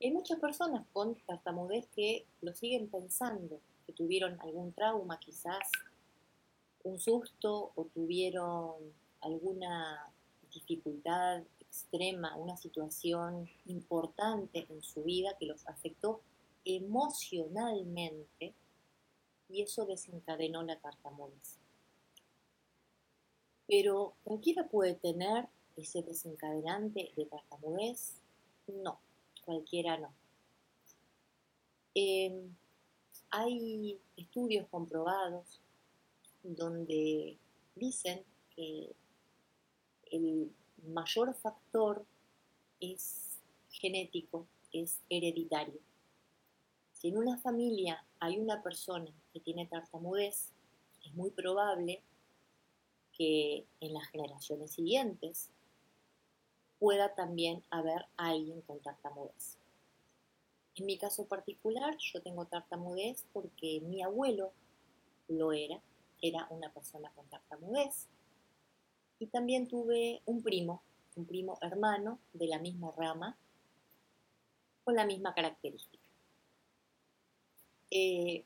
Hay 0.00 0.10
muchas 0.10 0.38
personas 0.38 0.86
con 0.92 1.14
tartamudez 1.26 1.86
que 1.94 2.26
lo 2.40 2.54
siguen 2.54 2.88
pensando, 2.88 3.60
que 3.86 3.92
tuvieron 3.92 4.40
algún 4.40 4.72
trauma 4.72 5.18
quizás, 5.18 5.70
un 6.82 6.98
susto 6.98 7.72
o 7.74 7.84
tuvieron 7.86 8.74
alguna 9.20 10.12
dificultad 10.52 11.42
extrema, 11.60 12.36
una 12.36 12.56
situación 12.56 13.48
importante 13.66 14.66
en 14.68 14.82
su 14.82 15.02
vida 15.02 15.36
que 15.38 15.46
los 15.46 15.66
afectó 15.66 16.20
emocionalmente 16.64 18.54
y 19.48 19.62
eso 19.62 19.84
desencadenó 19.86 20.62
la 20.62 20.78
tartamudez. 20.78 21.58
Pero 23.66 24.14
cualquiera 24.24 24.68
puede 24.68 24.94
tener 24.94 25.48
ese 25.76 26.02
desencadenante 26.02 27.12
de 27.16 27.26
tartamudez. 27.26 28.20
No, 28.66 28.98
cualquiera 29.44 29.98
no. 29.98 30.12
Em, 31.94 32.54
hay 33.30 34.00
estudios 34.16 34.66
comprobados 34.68 35.60
donde 36.42 37.38
dicen 37.74 38.24
que 38.54 38.94
el 40.10 40.52
mayor 40.86 41.34
factor 41.34 42.04
es 42.80 43.38
genético, 43.70 44.46
es 44.72 45.00
hereditario. 45.08 45.80
Si 46.92 47.08
en 47.08 47.18
una 47.18 47.38
familia 47.38 48.04
hay 48.18 48.38
una 48.38 48.62
persona 48.62 49.10
que 49.32 49.40
tiene 49.40 49.66
tartamudez, 49.66 50.52
es 51.04 51.14
muy 51.14 51.30
probable 51.30 52.02
que 53.12 53.66
en 53.80 53.92
las 53.92 54.06
generaciones 54.08 54.72
siguientes 54.72 55.50
pueda 56.78 57.14
también 57.14 57.62
haber 57.70 58.06
alguien 58.16 58.60
con 58.62 58.80
tartamudez. 58.80 59.58
En 60.76 60.86
mi 60.86 60.98
caso 60.98 61.26
particular, 61.26 61.96
yo 61.98 62.20
tengo 62.20 62.46
tartamudez 62.46 63.24
porque 63.32 63.80
mi 63.82 64.02
abuelo 64.02 64.52
lo 65.28 65.52
era, 65.52 65.80
era 66.20 66.46
una 66.50 66.72
persona 66.72 67.10
con 67.14 67.28
tartamudez. 67.28 68.08
Y 69.20 69.26
también 69.26 69.68
tuve 69.68 70.22
un 70.26 70.42
primo, 70.42 70.82
un 71.14 71.26
primo 71.26 71.58
hermano 71.60 72.18
de 72.32 72.48
la 72.48 72.58
misma 72.58 72.92
rama, 72.96 73.36
con 74.82 74.96
la 74.96 75.06
misma 75.06 75.32
característica. 75.32 76.08
Eh, 77.90 78.44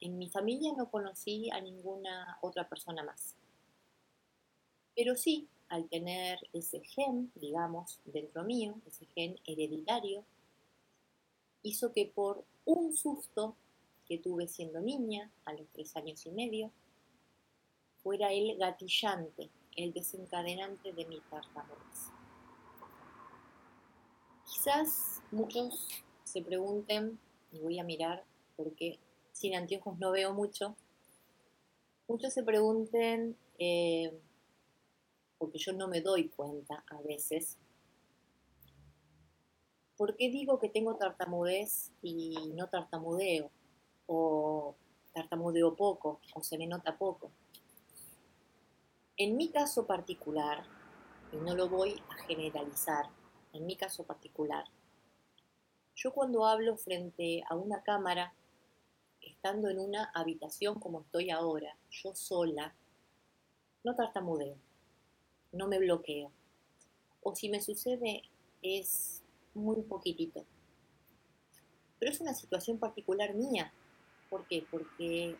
en 0.00 0.18
mi 0.18 0.28
familia 0.28 0.72
no 0.76 0.90
conocí 0.90 1.50
a 1.50 1.60
ninguna 1.60 2.38
otra 2.40 2.68
persona 2.68 3.04
más. 3.04 3.36
Pero 4.96 5.14
sí, 5.14 5.48
al 5.70 5.88
tener 5.88 6.40
ese 6.52 6.80
gen, 6.80 7.32
digamos, 7.36 8.00
dentro 8.04 8.42
mío, 8.42 8.74
ese 8.86 9.06
gen 9.06 9.38
hereditario, 9.46 10.24
hizo 11.62 11.92
que 11.92 12.06
por 12.06 12.44
un 12.64 12.94
susto 12.94 13.54
que 14.06 14.18
tuve 14.18 14.48
siendo 14.48 14.80
niña, 14.80 15.30
a 15.44 15.52
los 15.52 15.68
tres 15.72 15.96
años 15.96 16.26
y 16.26 16.32
medio, 16.32 16.72
fuera 18.02 18.32
el 18.32 18.58
gatillante, 18.58 19.48
el 19.76 19.92
desencadenante 19.92 20.92
de 20.92 21.04
mi 21.04 21.20
tartamudez. 21.30 22.10
Quizás 24.46 25.22
muchos 25.30 25.88
se 26.24 26.42
pregunten, 26.42 27.20
y 27.52 27.60
voy 27.60 27.78
a 27.78 27.84
mirar 27.84 28.24
porque 28.56 28.98
sin 29.32 29.54
anteojos 29.54 30.00
no 30.00 30.10
veo 30.10 30.34
mucho, 30.34 30.74
muchos 32.08 32.32
se 32.32 32.42
pregunten, 32.42 33.36
eh, 33.60 34.12
porque 35.40 35.58
yo 35.58 35.72
no 35.72 35.88
me 35.88 36.02
doy 36.02 36.28
cuenta 36.28 36.84
a 36.90 37.00
veces. 37.00 37.56
¿Por 39.96 40.14
qué 40.14 40.28
digo 40.28 40.58
que 40.58 40.68
tengo 40.68 40.96
tartamudez 40.96 41.92
y 42.02 42.52
no 42.54 42.68
tartamudeo? 42.68 43.50
O 44.06 44.76
tartamudeo 45.14 45.74
poco, 45.74 46.20
o 46.34 46.42
se 46.42 46.58
me 46.58 46.66
nota 46.66 46.98
poco. 46.98 47.32
En 49.16 49.38
mi 49.38 49.48
caso 49.48 49.86
particular, 49.86 50.62
y 51.32 51.36
no 51.36 51.54
lo 51.54 51.70
voy 51.70 52.02
a 52.10 52.16
generalizar, 52.24 53.06
en 53.54 53.64
mi 53.64 53.76
caso 53.76 54.04
particular, 54.04 54.64
yo 55.94 56.12
cuando 56.12 56.44
hablo 56.44 56.76
frente 56.76 57.42
a 57.48 57.54
una 57.54 57.82
cámara, 57.82 58.34
estando 59.22 59.70
en 59.70 59.78
una 59.78 60.10
habitación 60.14 60.78
como 60.78 61.00
estoy 61.00 61.30
ahora, 61.30 61.78
yo 61.90 62.14
sola, 62.14 62.74
no 63.84 63.94
tartamudeo 63.94 64.58
no 65.52 65.68
me 65.68 65.78
bloqueo. 65.78 66.30
O 67.22 67.34
si 67.34 67.48
me 67.48 67.60
sucede 67.60 68.22
es 68.62 69.22
muy 69.54 69.82
poquitito. 69.82 70.44
Pero 71.98 72.12
es 72.12 72.20
una 72.20 72.34
situación 72.34 72.78
particular 72.78 73.34
mía. 73.34 73.72
¿Por 74.28 74.46
qué? 74.46 74.64
Porque 74.70 75.36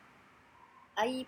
hay 0.94 1.26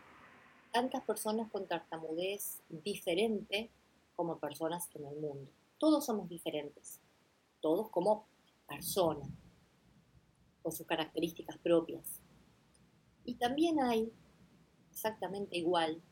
tantas 0.72 1.02
personas 1.04 1.50
con 1.50 1.66
tartamudez 1.66 2.62
diferente 2.68 3.70
como 4.16 4.38
personas 4.38 4.88
en 4.94 5.06
el 5.06 5.16
mundo. 5.16 5.50
Todos 5.78 6.06
somos 6.06 6.28
diferentes. 6.28 7.00
Todos 7.60 7.88
como 7.90 8.26
personas, 8.68 9.28
con 10.62 10.72
sus 10.72 10.86
características 10.86 11.58
propias. 11.58 12.20
Y 13.24 13.34
también 13.34 13.80
hay, 13.80 14.12
exactamente 14.90 15.56
igual, 15.56 16.02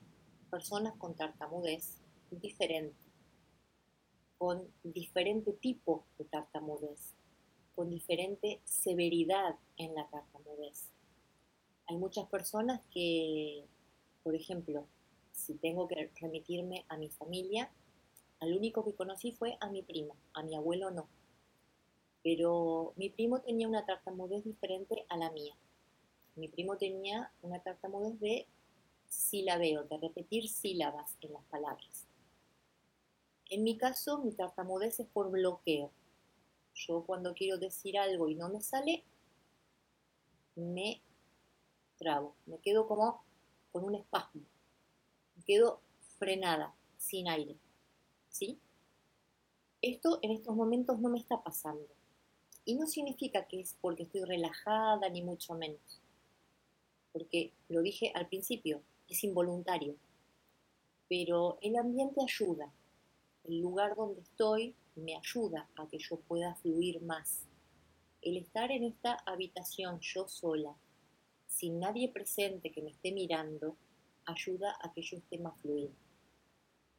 personas 0.50 0.94
con 0.96 1.14
tartamudez 1.14 1.99
diferente, 2.30 2.96
con 4.38 4.72
diferente 4.82 5.52
tipo 5.52 6.04
de 6.18 6.24
tartamudez, 6.24 7.14
con 7.74 7.90
diferente 7.90 8.60
severidad 8.64 9.56
en 9.76 9.94
la 9.94 10.08
tartamudez. 10.08 10.90
Hay 11.86 11.96
muchas 11.96 12.28
personas 12.28 12.80
que, 12.92 13.66
por 14.22 14.34
ejemplo, 14.34 14.86
si 15.32 15.54
tengo 15.54 15.88
que 15.88 16.10
remitirme 16.20 16.84
a 16.88 16.96
mi 16.96 17.10
familia, 17.10 17.70
al 18.38 18.56
único 18.56 18.84
que 18.84 18.94
conocí 18.94 19.32
fue 19.32 19.56
a 19.60 19.68
mi 19.68 19.82
primo, 19.82 20.16
a 20.34 20.42
mi 20.42 20.54
abuelo 20.54 20.90
no. 20.90 21.08
Pero 22.22 22.92
mi 22.96 23.08
primo 23.08 23.40
tenía 23.40 23.66
una 23.66 23.84
tartamudez 23.86 24.44
diferente 24.44 25.04
a 25.08 25.16
la 25.16 25.30
mía. 25.30 25.54
Mi 26.36 26.48
primo 26.48 26.76
tenía 26.76 27.32
una 27.42 27.60
tartamudez 27.60 28.18
de 28.20 28.46
silabeo, 29.08 29.84
de 29.84 29.98
repetir 29.98 30.48
sílabas 30.48 31.16
en 31.20 31.32
las 31.32 31.44
palabras. 31.44 32.06
En 33.50 33.64
mi 33.64 33.76
caso, 33.76 34.18
mi 34.18 34.30
tartamudez 34.30 35.00
es 35.00 35.08
por 35.08 35.28
bloqueo. 35.28 35.90
Yo 36.72 37.04
cuando 37.04 37.34
quiero 37.34 37.58
decir 37.58 37.98
algo 37.98 38.28
y 38.28 38.36
no 38.36 38.48
me 38.48 38.60
sale, 38.60 39.04
me 40.54 41.02
trabo, 41.98 42.36
me 42.46 42.58
quedo 42.58 42.86
como 42.86 43.24
con 43.72 43.84
un 43.84 43.96
espasmo, 43.96 44.42
me 45.36 45.44
quedo 45.44 45.80
frenada, 46.18 46.74
sin 46.96 47.28
aire. 47.28 47.56
¿Sí? 48.28 48.60
Esto 49.82 50.20
en 50.22 50.30
estos 50.30 50.54
momentos 50.54 51.00
no 51.00 51.08
me 51.08 51.18
está 51.18 51.42
pasando. 51.42 51.88
Y 52.64 52.76
no 52.76 52.86
significa 52.86 53.48
que 53.48 53.60
es 53.60 53.76
porque 53.80 54.04
estoy 54.04 54.22
relajada, 54.22 55.08
ni 55.08 55.22
mucho 55.22 55.54
menos. 55.54 56.00
Porque 57.12 57.52
lo 57.68 57.82
dije 57.82 58.12
al 58.14 58.28
principio, 58.28 58.82
es 59.08 59.24
involuntario. 59.24 59.96
Pero 61.08 61.58
el 61.62 61.76
ambiente 61.76 62.20
ayuda, 62.22 62.72
el 63.44 63.60
lugar 63.60 63.96
donde 63.96 64.20
estoy 64.20 64.74
me 64.96 65.16
ayuda 65.16 65.68
a 65.76 65.86
que 65.88 65.98
yo 65.98 66.20
pueda 66.20 66.54
fluir 66.56 67.00
más. 67.02 67.46
El 68.22 68.36
estar 68.36 68.70
en 68.70 68.84
esta 68.84 69.14
habitación 69.26 69.98
yo 70.00 70.28
sola, 70.28 70.74
sin 71.46 71.80
nadie 71.80 72.10
presente 72.10 72.70
que 72.70 72.82
me 72.82 72.90
esté 72.90 73.12
mirando, 73.12 73.76
ayuda 74.26 74.76
a 74.82 74.92
que 74.92 75.02
yo 75.02 75.16
esté 75.16 75.38
más 75.38 75.58
fluido. 75.60 75.92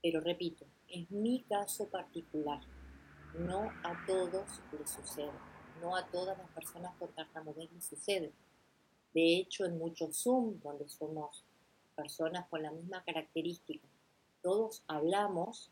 Pero 0.02 0.20
repito, 0.20 0.66
es 0.88 1.10
mi 1.12 1.44
caso 1.44 1.88
particular. 1.90 2.62
No 3.38 3.70
a 3.84 4.06
todos 4.08 4.62
les 4.78 4.90
sucede. 4.90 5.32
No 5.80 5.96
a 5.96 6.06
todas 6.08 6.38
las 6.38 6.50
personas 6.52 6.96
con 6.98 7.14
tartamudez 7.14 7.72
les 7.72 7.86
sucede. 7.86 8.34
De 9.14 9.38
hecho, 9.38 9.66
en 9.66 9.78
muchos 9.78 10.18
Zoom, 10.24 10.60
donde 10.62 10.88
somos 10.90 11.44
personas 11.96 12.48
con 12.50 12.62
la 12.64 12.72
misma 12.72 13.04
característica, 13.04 13.88
todos 14.42 14.84
hablamos 14.88 15.72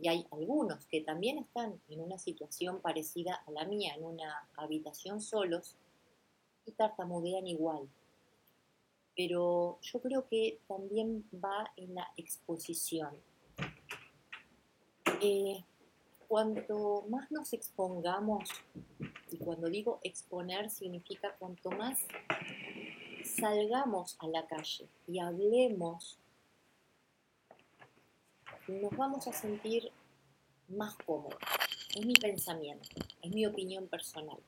y 0.00 0.08
hay 0.08 0.26
algunos 0.30 0.86
que 0.86 1.00
también 1.00 1.38
están 1.38 1.80
en 1.88 2.00
una 2.00 2.18
situación 2.18 2.80
parecida 2.80 3.42
a 3.46 3.50
la 3.50 3.64
mía, 3.64 3.94
en 3.96 4.04
una 4.04 4.48
habitación 4.56 5.20
solos, 5.20 5.76
y 6.66 6.72
tartamudean 6.72 7.46
igual. 7.46 7.88
Pero 9.16 9.78
yo 9.80 10.00
creo 10.00 10.28
que 10.28 10.60
también 10.68 11.28
va 11.34 11.72
en 11.76 11.94
la 11.94 12.08
exposición. 12.16 13.16
Eh, 15.20 15.64
cuanto 16.28 17.04
más 17.08 17.30
nos 17.32 17.52
expongamos, 17.52 18.48
y 19.32 19.38
cuando 19.38 19.68
digo 19.68 19.98
exponer 20.04 20.70
significa 20.70 21.34
cuanto 21.38 21.70
más 21.70 22.06
salgamos 23.24 24.16
a 24.20 24.28
la 24.28 24.46
calle 24.46 24.88
y 25.06 25.18
hablemos, 25.18 26.18
nos 28.68 28.94
vamos 28.96 29.26
a 29.26 29.32
sentir 29.32 29.90
más 30.68 30.94
cómodos. 31.06 31.38
Es 31.94 32.04
mi 32.04 32.14
pensamiento, 32.14 32.88
es 33.22 33.30
mi 33.30 33.46
opinión 33.46 33.88
personal. 33.88 34.38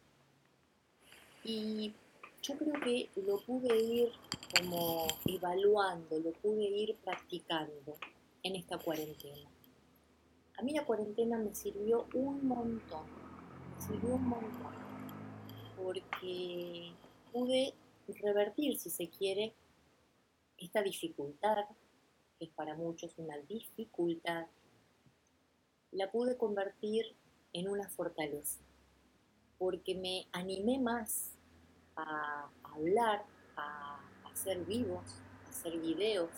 Y 1.43 1.95
yo 2.43 2.57
creo 2.59 2.75
que 2.85 3.09
lo 3.17 3.39
pude 3.41 3.77
ir 3.81 4.13
como 4.55 5.07
evaluando, 5.27 6.19
lo 6.19 6.33
pude 6.33 6.65
ir 6.65 6.97
practicando 6.97 7.97
en 8.43 8.57
esta 8.57 8.79
cuarentena. 8.79 9.49
A 10.59 10.63
mí 10.63 10.73
la 10.73 10.85
cuarentena 10.85 11.39
me 11.39 11.55
sirvió 11.55 12.07
un 12.13 12.47
montón, 12.47 13.07
me 13.75 13.81
sirvió 13.81 14.17
un 14.17 14.29
montón, 14.29 14.75
porque 15.83 16.93
pude 17.33 17.73
revertir, 18.21 18.79
si 18.79 18.91
se 18.91 19.09
quiere, 19.09 19.55
esta 20.59 20.83
dificultad, 20.83 21.65
es 22.41 22.49
para 22.51 22.75
muchos 22.75 23.13
una 23.19 23.37
dificultad, 23.39 24.47
la 25.93 26.11
pude 26.11 26.37
convertir 26.37 27.15
en 27.53 27.69
una 27.69 27.89
fortaleza, 27.89 28.61
porque 29.59 29.95
me 29.95 30.27
animé 30.33 30.79
más 30.79 31.33
a 31.97 32.49
hablar, 32.63 33.25
a 33.57 34.01
hacer 34.33 34.65
vivos, 34.65 35.21
a 35.47 35.51
hacer 35.51 35.79
videos, 35.79 36.31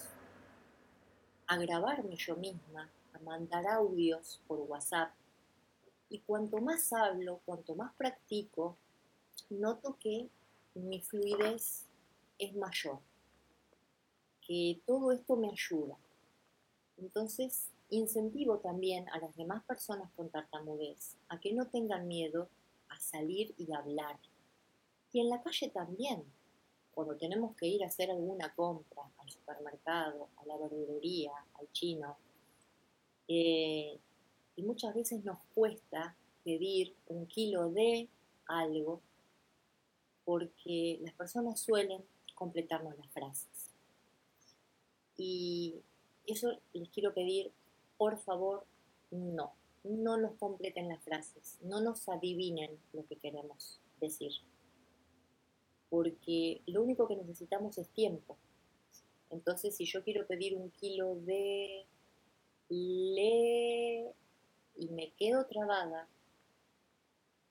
a 1.47 1.57
grabarme 1.59 2.17
yo 2.17 2.37
misma, 2.37 2.91
a 3.13 3.19
mandar 3.21 3.67
audios 3.67 4.43
por 4.47 4.59
WhatsApp. 4.61 5.13
Y 6.09 6.21
cuanto 6.21 6.61
más 6.61 6.93
hablo, 6.93 7.41
cuanto 7.45 7.75
más 7.75 7.95
practico, 7.95 8.77
noto 9.51 9.97
que 9.99 10.29
mi 10.75 11.01
fluidez 11.01 11.87
es 12.39 12.55
mayor, 12.55 12.99
que 14.47 14.81
todo 14.87 15.13
esto 15.13 15.37
me 15.37 15.51
ayuda. 15.51 15.97
Entonces, 16.99 17.69
incentivo 17.91 18.59
también 18.59 19.09
a 19.11 19.19
las 19.19 19.35
demás 19.37 19.65
personas 19.65 20.11
con 20.13 20.31
tartamudez 20.31 21.17
a 21.29 21.41
que 21.41 21.53
no 21.53 21.69
tengan 21.69 22.09
miedo 22.09 22.49
a 22.89 22.99
salir 23.01 23.55
y 23.59 23.73
hablar. 23.73 24.19
Y 25.13 25.21
en 25.21 25.29
la 25.29 25.43
calle 25.43 25.69
también, 25.71 26.25
cuando 26.93 27.17
tenemos 27.17 27.57
que 27.57 27.67
ir 27.67 27.83
a 27.83 27.87
hacer 27.87 28.11
alguna 28.11 28.55
compra 28.55 29.03
al 29.19 29.31
supermercado, 29.31 30.29
a 30.37 30.47
la 30.47 30.57
verdulería, 30.57 31.33
al 31.55 31.71
chino, 31.73 32.17
eh, 33.29 33.99
y 34.57 34.63
muchas 34.63 34.95
veces 34.95 35.25
nos 35.25 35.39
cuesta 35.55 36.17
pedir 36.45 36.95
un 37.07 37.27
kilo 37.27 37.71
de 37.71 38.09
algo 38.47 39.01
porque 40.25 40.99
las 41.03 41.15
personas 41.15 41.61
suelen 41.61 42.05
completarnos 42.35 42.97
las 42.99 43.09
frases. 43.09 43.62
Y 45.25 45.77
eso 46.27 46.59
les 46.73 46.89
quiero 46.89 47.15
pedir, 47.15 47.53
por 47.97 48.19
favor, 48.19 48.67
no, 49.13 49.55
no 49.85 50.17
nos 50.17 50.35
completen 50.35 50.89
las 50.89 51.01
frases, 51.05 51.61
no 51.63 51.81
nos 51.81 52.09
adivinen 52.09 52.77
lo 52.93 53.07
que 53.07 53.15
queremos 53.15 53.81
decir, 54.01 54.33
porque 55.91 56.63
lo 56.67 56.83
único 56.83 57.07
que 57.07 57.15
necesitamos 57.15 57.79
es 57.79 57.89
tiempo. 57.91 58.37
Entonces, 59.31 59.77
si 59.77 59.85
yo 59.85 60.03
quiero 60.03 60.27
pedir 60.27 60.57
un 60.57 60.71
kilo 60.71 61.15
de 61.15 61.87
le 62.69 64.13
y 64.77 64.89
me 64.91 65.13
quedo 65.13 65.47
trabada, 65.47 66.09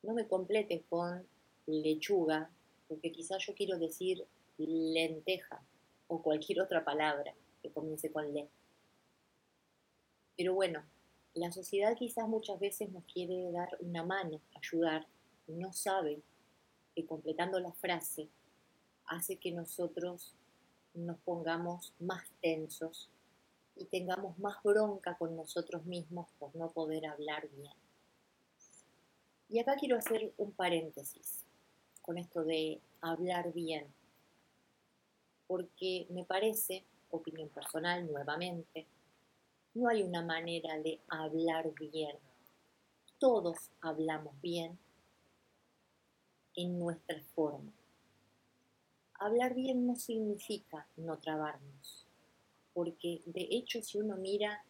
no 0.04 0.14
me 0.14 0.28
complete 0.28 0.84
con 0.90 1.26
lechuga, 1.68 2.52
porque 2.90 3.14
quizás 3.14 3.46
yo 3.48 3.56
quiero 3.56 3.80
decir 3.80 4.28
lenteja 4.58 5.64
o 6.10 6.22
cualquier 6.22 6.60
otra 6.60 6.84
palabra 6.84 7.34
que 7.62 7.72
comience 7.72 8.12
con 8.12 8.34
le. 8.34 8.50
Pero 10.38 10.54
bueno, 10.54 10.84
la 11.34 11.52
sociedad 11.52 11.96
quizás 11.96 12.28
muchas 12.28 12.60
veces 12.60 12.92
nos 12.92 13.04
quiere 13.06 13.52
dar 13.52 13.70
una 13.80 14.04
mano, 14.04 14.42
ayudar, 14.56 15.08
y 15.48 15.54
no 15.54 15.72
sabe 15.74 16.22
que 16.96 17.06
completando 17.06 17.60
la 17.60 17.72
frase 17.74 18.30
hace 19.06 19.38
que 19.38 19.52
nosotros 19.52 20.36
nos 20.94 21.20
pongamos 21.20 21.94
más 22.00 22.24
tensos 22.42 23.10
y 23.76 23.86
tengamos 23.86 24.38
más 24.40 24.62
bronca 24.64 25.18
con 25.18 25.36
nosotros 25.36 25.86
mismos 25.86 26.28
por 26.38 26.56
no 26.56 26.70
poder 26.72 27.06
hablar 27.06 27.48
bien. 27.50 27.74
Y 29.50 29.60
acá 29.60 29.76
quiero 29.76 29.98
hacer 29.98 30.34
un 30.38 30.52
paréntesis 30.54 31.46
con 32.02 32.18
esto 32.18 32.44
de 32.44 32.82
hablar 33.02 33.54
bien, 33.54 33.86
porque 35.48 36.08
me 36.10 36.24
parece, 36.24 36.86
opinión 37.12 37.50
personal 37.50 38.06
nuevamente, 38.10 38.88
no 39.74 39.88
hay 39.90 40.04
una 40.04 40.22
manera 40.22 40.78
de 40.80 41.00
hablar 41.08 41.72
bien. 41.74 42.18
Todos 43.20 43.58
hablamos 43.82 44.40
bien 44.42 44.78
en 46.56 46.80
nuestra 46.80 47.22
forma. 47.36 47.72
Hablar 49.14 49.54
bien 49.54 49.86
no 49.86 49.96
significa 49.96 50.88
no 50.98 51.18
trabarnos 51.20 52.08
porque 52.74 53.22
de 53.26 53.48
hecho 53.52 53.82
si 53.82 53.98
uno 53.98 54.16
mira 54.16 54.64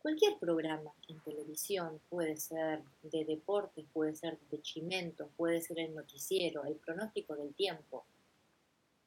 cualquier 0.00 0.38
programa 0.38 0.92
en 1.08 1.20
televisión, 1.20 2.00
puede 2.10 2.36
ser 2.36 2.82
de 3.02 3.24
deportes, 3.24 3.86
puede 3.92 4.14
ser 4.14 4.38
de 4.50 4.60
chimento, 4.60 5.30
puede 5.36 5.60
ser 5.62 5.78
el 5.78 5.94
noticiero, 5.94 6.64
el 6.64 6.76
pronóstico 6.76 7.34
del 7.36 7.54
tiempo, 7.54 8.04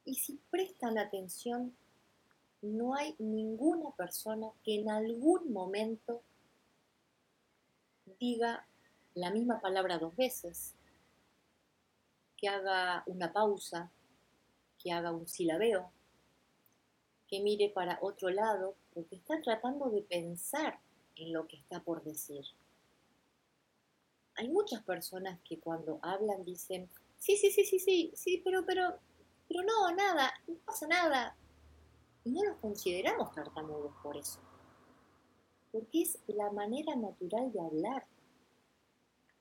y 0.05 0.15
si 0.15 0.39
prestan 0.49 0.97
atención, 0.97 1.75
no 2.61 2.95
hay 2.95 3.15
ninguna 3.19 3.91
persona 3.91 4.47
que 4.63 4.75
en 4.75 4.89
algún 4.89 5.51
momento 5.51 6.21
diga 8.19 8.67
la 9.13 9.31
misma 9.31 9.59
palabra 9.61 9.97
dos 9.97 10.15
veces, 10.15 10.75
que 12.35 12.47
haga 12.47 13.03
una 13.07 13.33
pausa, 13.33 13.91
que 14.79 14.91
haga 14.91 15.11
un 15.11 15.27
silabeo, 15.27 15.91
que 17.27 17.41
mire 17.41 17.69
para 17.69 17.99
otro 18.01 18.29
lado, 18.29 18.75
porque 18.93 19.15
está 19.15 19.41
tratando 19.41 19.89
de 19.89 20.01
pensar 20.01 20.79
en 21.15 21.33
lo 21.33 21.47
que 21.47 21.57
está 21.57 21.81
por 21.81 22.03
decir. 22.03 22.45
Hay 24.35 24.49
muchas 24.49 24.83
personas 24.83 25.39
que 25.43 25.59
cuando 25.59 25.99
hablan 26.03 26.43
dicen, 26.43 26.89
sí, 27.17 27.35
sí, 27.37 27.51
sí, 27.51 27.65
sí, 27.65 27.79
sí, 27.79 28.11
sí, 28.15 28.41
pero, 28.45 28.65
pero, 28.65 28.99
pero 29.47 29.63
no, 29.63 29.93
nada, 29.95 30.31
no 30.47 30.55
pasa 30.65 30.87
nada. 30.87 31.35
Y 32.27 32.31
no 32.31 32.43
los 32.43 32.57
consideramos 32.57 33.31
tartamudos 33.31 33.93
por 34.03 34.17
eso. 34.17 34.41
Porque 35.71 36.01
es 36.01 36.19
la 36.27 36.51
manera 36.51 36.93
natural 36.93 37.53
de 37.53 37.61
hablar. 37.61 38.05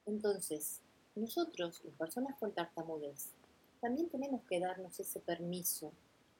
Entonces, 0.05 0.83
nosotros, 1.17 1.83
las 1.85 1.95
personas 1.97 2.39
con 2.39 2.53
tartamudez, 2.53 3.33
también 3.81 4.09
tenemos 4.09 4.41
que 4.45 4.61
darnos 4.61 5.01
ese 5.01 5.19
permiso 5.19 5.93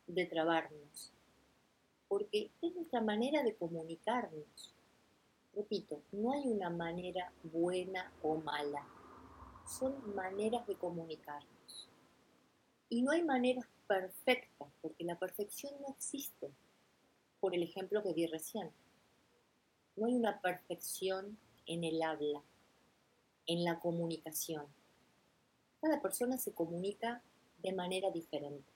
de 0.07 0.25
trabarnos, 0.27 1.13
porque 2.07 2.53
es 2.63 2.77
nuestra 2.77 3.01
manera 3.01 3.43
de 3.43 3.57
comunicarnos. 3.57 4.73
Repito, 5.53 6.01
no 6.13 6.31
hay 6.31 6.47
una 6.47 6.71
manera 6.71 7.33
buena 7.43 8.13
o 8.23 8.37
mala, 8.37 8.87
son 9.67 10.15
maneras 10.15 10.65
de 10.69 10.77
comunicarnos. 10.77 11.89
Y 12.89 13.03
no 13.03 13.11
hay 13.11 13.25
maneras 13.25 13.67
perfectas, 13.87 14.69
porque 14.83 15.05
la 15.05 15.19
perfección 15.19 15.75
no 15.81 15.95
existe, 15.95 16.51
por 17.41 17.55
el 17.55 17.63
ejemplo 17.63 18.03
que 18.03 18.15
di 18.15 18.27
recién. 18.27 18.71
No 19.97 20.07
hay 20.07 20.15
una 20.15 20.41
perfección 20.41 21.39
en 21.67 21.85
el 21.85 22.03
habla, 22.03 22.43
en 23.47 23.65
la 23.65 23.81
comunicación. 23.81 24.67
Cada 25.81 26.01
persona 26.01 26.39
se 26.39 26.53
comunica 26.53 27.23
de 27.63 27.73
manera 27.73 28.11
diferente. 28.11 28.73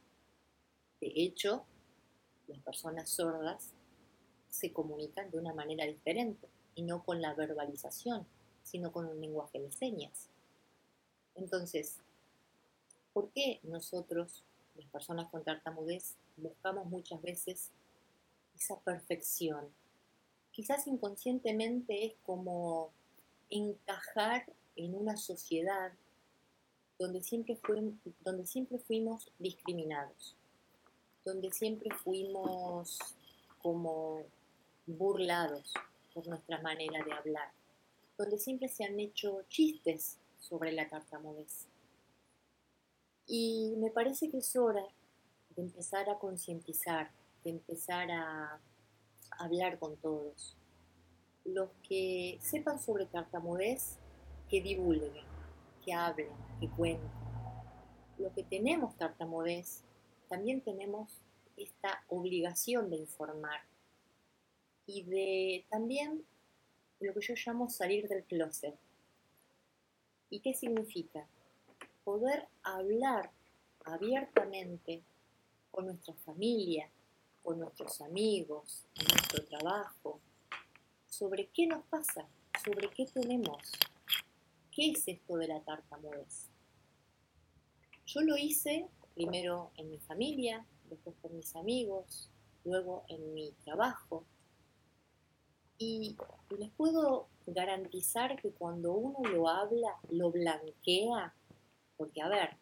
De 1.01 1.12
hecho, 1.14 1.64
las 2.46 2.61
personas 2.61 3.11
sordas 3.11 3.73
se 4.49 4.73
comunican 4.73 5.31
de 5.31 5.38
una 5.38 5.55
manera 5.55 5.87
diferente 5.87 6.49
y 6.75 6.83
no 6.83 7.05
con 7.05 7.23
la 7.23 7.35
verbalización, 7.35 8.27
sino 8.62 8.92
con 8.92 9.07
un 9.07 9.20
lenguaje 9.20 9.61
de 9.61 9.73
señas. 9.73 10.29
Entonces, 11.35 11.99
¿por 13.12 13.31
qué 13.33 13.61
nosotros, 13.62 14.44
las 14.81 14.90
personas 14.90 15.31
con 15.31 15.45
tartamudez, 15.45 16.16
buscamos 16.37 16.87
muchas 16.87 17.21
veces 17.23 17.71
esa 18.55 18.79
perfección? 18.81 19.73
quizás 20.53 20.87
inconscientemente 20.87 22.05
es 22.05 22.14
como 22.23 22.93
encajar 23.49 24.45
en 24.77 24.95
una 24.95 25.16
sociedad 25.16 25.93
donde 26.99 27.23
siempre, 27.23 27.59
donde 28.21 28.47
siempre 28.47 28.79
fuimos 28.79 29.33
discriminados, 29.38 30.37
donde 31.25 31.51
siempre 31.51 31.88
fuimos 31.97 32.99
como 33.62 34.23
burlados 34.87 35.73
por 36.12 36.27
nuestra 36.27 36.61
manera 36.61 37.03
de 37.05 37.12
hablar, 37.12 37.51
donde 38.19 38.38
siempre 38.38 38.69
se 38.69 38.85
han 38.85 39.01
hecho 39.01 39.43
chistes 39.49 40.19
sobre 40.38 40.73
la 40.73 40.88
tartamudez. 40.88 41.69
Y 43.33 43.77
me 43.77 43.93
parece 43.93 44.29
que 44.29 44.38
es 44.38 44.57
hora 44.57 44.85
de 45.55 45.62
empezar 45.62 46.11
a 46.11 46.19
concientizar, 46.19 47.12
de 47.45 47.51
empezar 47.51 48.11
a 48.11 48.61
hablar 49.38 49.79
con 49.79 49.97
todos. 49.99 50.57
Los 51.45 51.71
que 51.88 52.38
sepan 52.43 52.81
sobre 52.81 53.07
tartamudez, 53.07 53.99
que 54.49 54.61
divulguen, 54.61 55.25
que 55.85 55.93
hablen, 55.93 56.33
que 56.59 56.69
cuenten. 56.71 57.09
Los 58.19 58.33
que 58.33 58.43
tenemos 58.43 58.97
tartamudez, 58.97 59.85
también 60.29 60.61
tenemos 60.61 61.12
esta 61.57 62.03
obligación 62.09 62.90
de 62.90 62.97
informar 62.97 63.61
y 64.87 65.05
de 65.05 65.64
también 65.71 66.25
lo 66.99 67.14
que 67.14 67.21
yo 67.21 67.35
llamo 67.47 67.71
salir 67.71 68.09
del 68.09 68.25
closet. 68.25 68.75
¿Y 70.31 70.40
qué 70.40 70.53
significa? 70.53 71.29
Poder 72.04 72.48
hablar 72.62 73.30
abiertamente 73.84 75.02
con 75.70 75.86
nuestra 75.86 76.14
familia, 76.14 76.90
con 77.42 77.58
nuestros 77.58 78.00
amigos, 78.00 78.86
en 78.94 79.06
nuestro 79.06 79.44
trabajo, 79.46 80.20
sobre 81.06 81.48
qué 81.48 81.66
nos 81.66 81.84
pasa, 81.84 82.26
sobre 82.64 82.90
qué 82.90 83.06
tenemos, 83.06 83.72
qué 84.70 84.90
es 84.90 85.06
esto 85.06 85.36
de 85.36 85.48
la 85.48 85.60
tartamudez. 85.60 86.48
Yo 88.06 88.20
lo 88.22 88.36
hice 88.36 88.88
primero 89.14 89.70
en 89.76 89.90
mi 89.90 89.98
familia, 89.98 90.66
después 90.88 91.16
con 91.22 91.36
mis 91.36 91.54
amigos, 91.54 92.30
luego 92.64 93.04
en 93.08 93.34
mi 93.34 93.52
trabajo. 93.64 94.24
Y 95.78 96.16
les 96.58 96.70
puedo 96.70 97.28
garantizar 97.46 98.40
que 98.40 98.50
cuando 98.50 98.92
uno 98.92 99.28
lo 99.30 99.48
habla, 99.48 99.96
lo 100.10 100.30
blanquea, 100.30 101.34
porque 102.00 102.22
a 102.22 102.28
ver, 102.30 102.56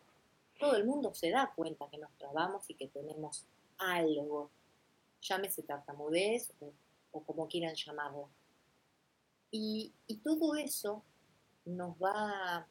todo 0.58 0.74
el 0.74 0.84
mundo 0.84 1.14
se 1.14 1.30
da 1.30 1.52
cuenta 1.54 1.88
que 1.88 1.98
nos 1.98 2.10
trabamos 2.18 2.68
y 2.68 2.74
que 2.74 2.88
tenemos 2.88 3.46
algo 3.78 4.50
llámese 5.20 5.62
tartamudez 5.62 6.52
o, 7.12 7.22
como 7.22 7.46
quieran 7.46 7.76
llamarlo. 7.76 8.28
Y, 9.52 9.94
todo 10.24 10.56
eso 10.56 11.04
nos 11.64 11.94
va 11.96 12.66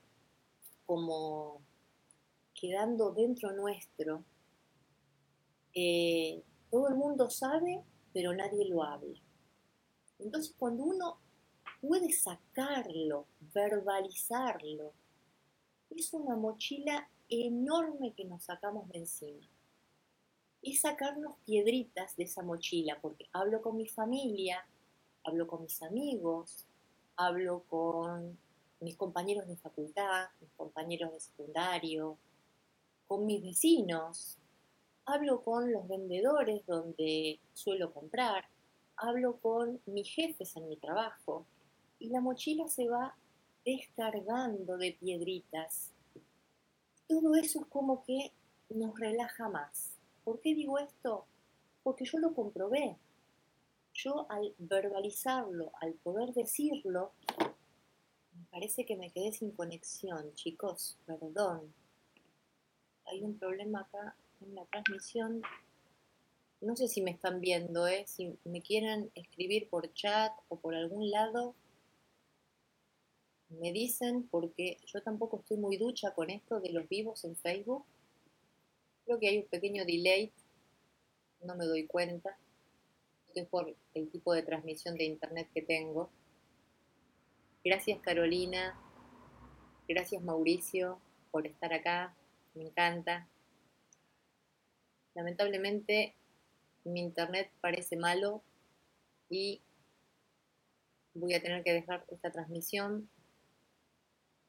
como 0.85 1.61
quedando 2.53 3.13
dentro 3.13 3.53
nuestro. 3.53 4.25
Eh, 5.73 6.43
todo 6.69 6.89
el 6.89 6.95
mundo 6.95 7.29
sabe, 7.29 7.81
pero 8.11 8.33
nadie 8.33 8.67
lo 8.67 8.83
habla. 8.83 9.17
Entonces 10.19 10.53
cuando 10.59 10.83
uno 10.83 11.21
puede 11.79 12.11
sacarlo, 12.11 13.27
verbalizarlo, 13.53 14.93
es 15.89 16.13
una 16.13 16.35
mochila 16.35 17.09
enorme 17.29 18.13
que 18.13 18.25
nos 18.25 18.43
sacamos 18.43 18.87
de 18.89 18.99
encima. 18.99 19.47
Es 20.61 20.81
sacarnos 20.81 21.35
piedritas 21.45 22.15
de 22.15 22.23
esa 22.23 22.41
mochila, 22.43 22.99
porque 23.01 23.29
hablo 23.31 23.61
con 23.61 23.77
mi 23.77 23.87
familia, 23.87 24.65
hablo 25.23 25.47
con 25.47 25.61
mis 25.61 25.81
amigos, 25.81 26.65
hablo 27.15 27.63
con 27.67 28.37
mis 28.79 28.95
compañeros 28.95 29.47
de 29.47 29.57
facultad, 29.57 30.27
mis 30.39 30.51
compañeros 30.53 31.11
de 31.11 31.19
secundario, 31.19 32.17
con 33.07 33.25
mis 33.25 33.43
vecinos, 33.43 34.37
hablo 35.05 35.43
con 35.43 35.71
los 35.71 35.87
vendedores 35.87 36.65
donde 36.65 37.39
suelo 37.53 37.93
comprar, 37.93 38.45
hablo 38.97 39.37
con 39.37 39.79
mis 39.85 40.09
jefes 40.09 40.55
en 40.57 40.67
mi 40.67 40.77
trabajo 40.77 41.45
y 41.99 42.09
la 42.09 42.21
mochila 42.21 42.67
se 42.67 42.87
va 42.87 43.15
descargando 43.67 44.77
de 44.77 44.93
piedritas. 44.93 45.91
Todo 47.05 47.35
eso 47.35 47.59
es 47.59 47.65
como 47.65 48.01
que 48.05 48.31
nos 48.69 48.97
relaja 48.97 49.49
más. 49.49 49.97
¿Por 50.23 50.39
qué 50.39 50.55
digo 50.55 50.79
esto? 50.79 51.25
Porque 51.83 52.05
yo 52.05 52.17
lo 52.19 52.33
comprobé. 52.33 52.95
Yo 53.93 54.25
al 54.29 54.55
verbalizarlo, 54.57 55.71
al 55.81 55.95
poder 55.95 56.33
decirlo, 56.33 57.11
me 58.37 58.45
parece 58.51 58.85
que 58.85 58.95
me 58.95 59.11
quedé 59.11 59.33
sin 59.33 59.51
conexión, 59.51 60.33
chicos, 60.35 60.97
perdón. 61.05 61.73
Hay 63.07 63.21
un 63.21 63.37
problema 63.37 63.81
acá 63.81 64.15
en 64.39 64.55
la 64.55 64.63
transmisión. 64.65 65.41
No 66.61 66.77
sé 66.77 66.87
si 66.87 67.01
me 67.01 67.11
están 67.11 67.41
viendo, 67.41 67.85
¿eh? 67.85 68.05
si 68.07 68.37
me 68.45 68.61
quieren 68.61 69.11
escribir 69.13 69.67
por 69.69 69.93
chat 69.93 70.31
o 70.47 70.57
por 70.57 70.73
algún 70.73 71.11
lado, 71.11 71.53
me 73.49 73.71
dicen 73.71 74.27
porque 74.29 74.77
yo 74.85 75.01
tampoco 75.01 75.39
estoy 75.39 75.57
muy 75.57 75.77
ducha 75.77 76.13
con 76.13 76.29
esto 76.29 76.59
de 76.59 76.71
los 76.71 76.87
vivos 76.89 77.23
en 77.23 77.35
Facebook. 77.35 77.85
Creo 79.05 79.19
que 79.19 79.29
hay 79.29 79.37
un 79.39 79.47
pequeño 79.47 79.85
delay, 79.85 80.31
no 81.41 81.55
me 81.55 81.65
doy 81.65 81.85
cuenta, 81.87 82.37
es 83.33 83.47
por 83.47 83.73
el 83.93 84.09
tipo 84.09 84.33
de 84.33 84.43
transmisión 84.43 84.95
de 84.95 85.05
internet 85.05 85.49
que 85.53 85.61
tengo. 85.61 86.09
Gracias 87.63 87.99
Carolina, 88.01 88.79
gracias 89.87 90.21
Mauricio 90.23 90.99
por 91.31 91.47
estar 91.47 91.73
acá, 91.73 92.15
me 92.53 92.63
encanta. 92.63 93.27
Lamentablemente 95.15 96.15
mi 96.83 96.99
internet 96.99 97.51
parece 97.61 97.97
malo 97.97 98.41
y 99.29 99.61
voy 101.13 101.33
a 101.33 101.41
tener 101.41 101.63
que 101.63 101.73
dejar 101.73 102.05
esta 102.09 102.31
transmisión 102.31 103.09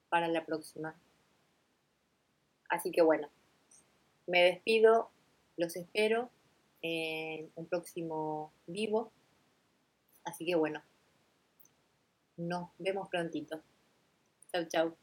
para 0.09 0.29
la 0.29 0.45
próxima. 0.45 0.95
Así 2.69 2.91
que 2.91 3.03
bueno, 3.03 3.29
me 4.27 4.43
despido, 4.43 5.11
los 5.57 5.75
espero 5.77 6.31
en 6.83 7.51
un 7.55 7.67
próximo 7.67 8.53
vivo. 8.67 9.13
Así 10.25 10.45
que 10.45 10.55
bueno, 10.55 10.83
nos 12.37 12.71
vemos 12.79 13.09
prontito. 13.09 13.63
Chau, 14.53 14.65
chau. 14.69 14.97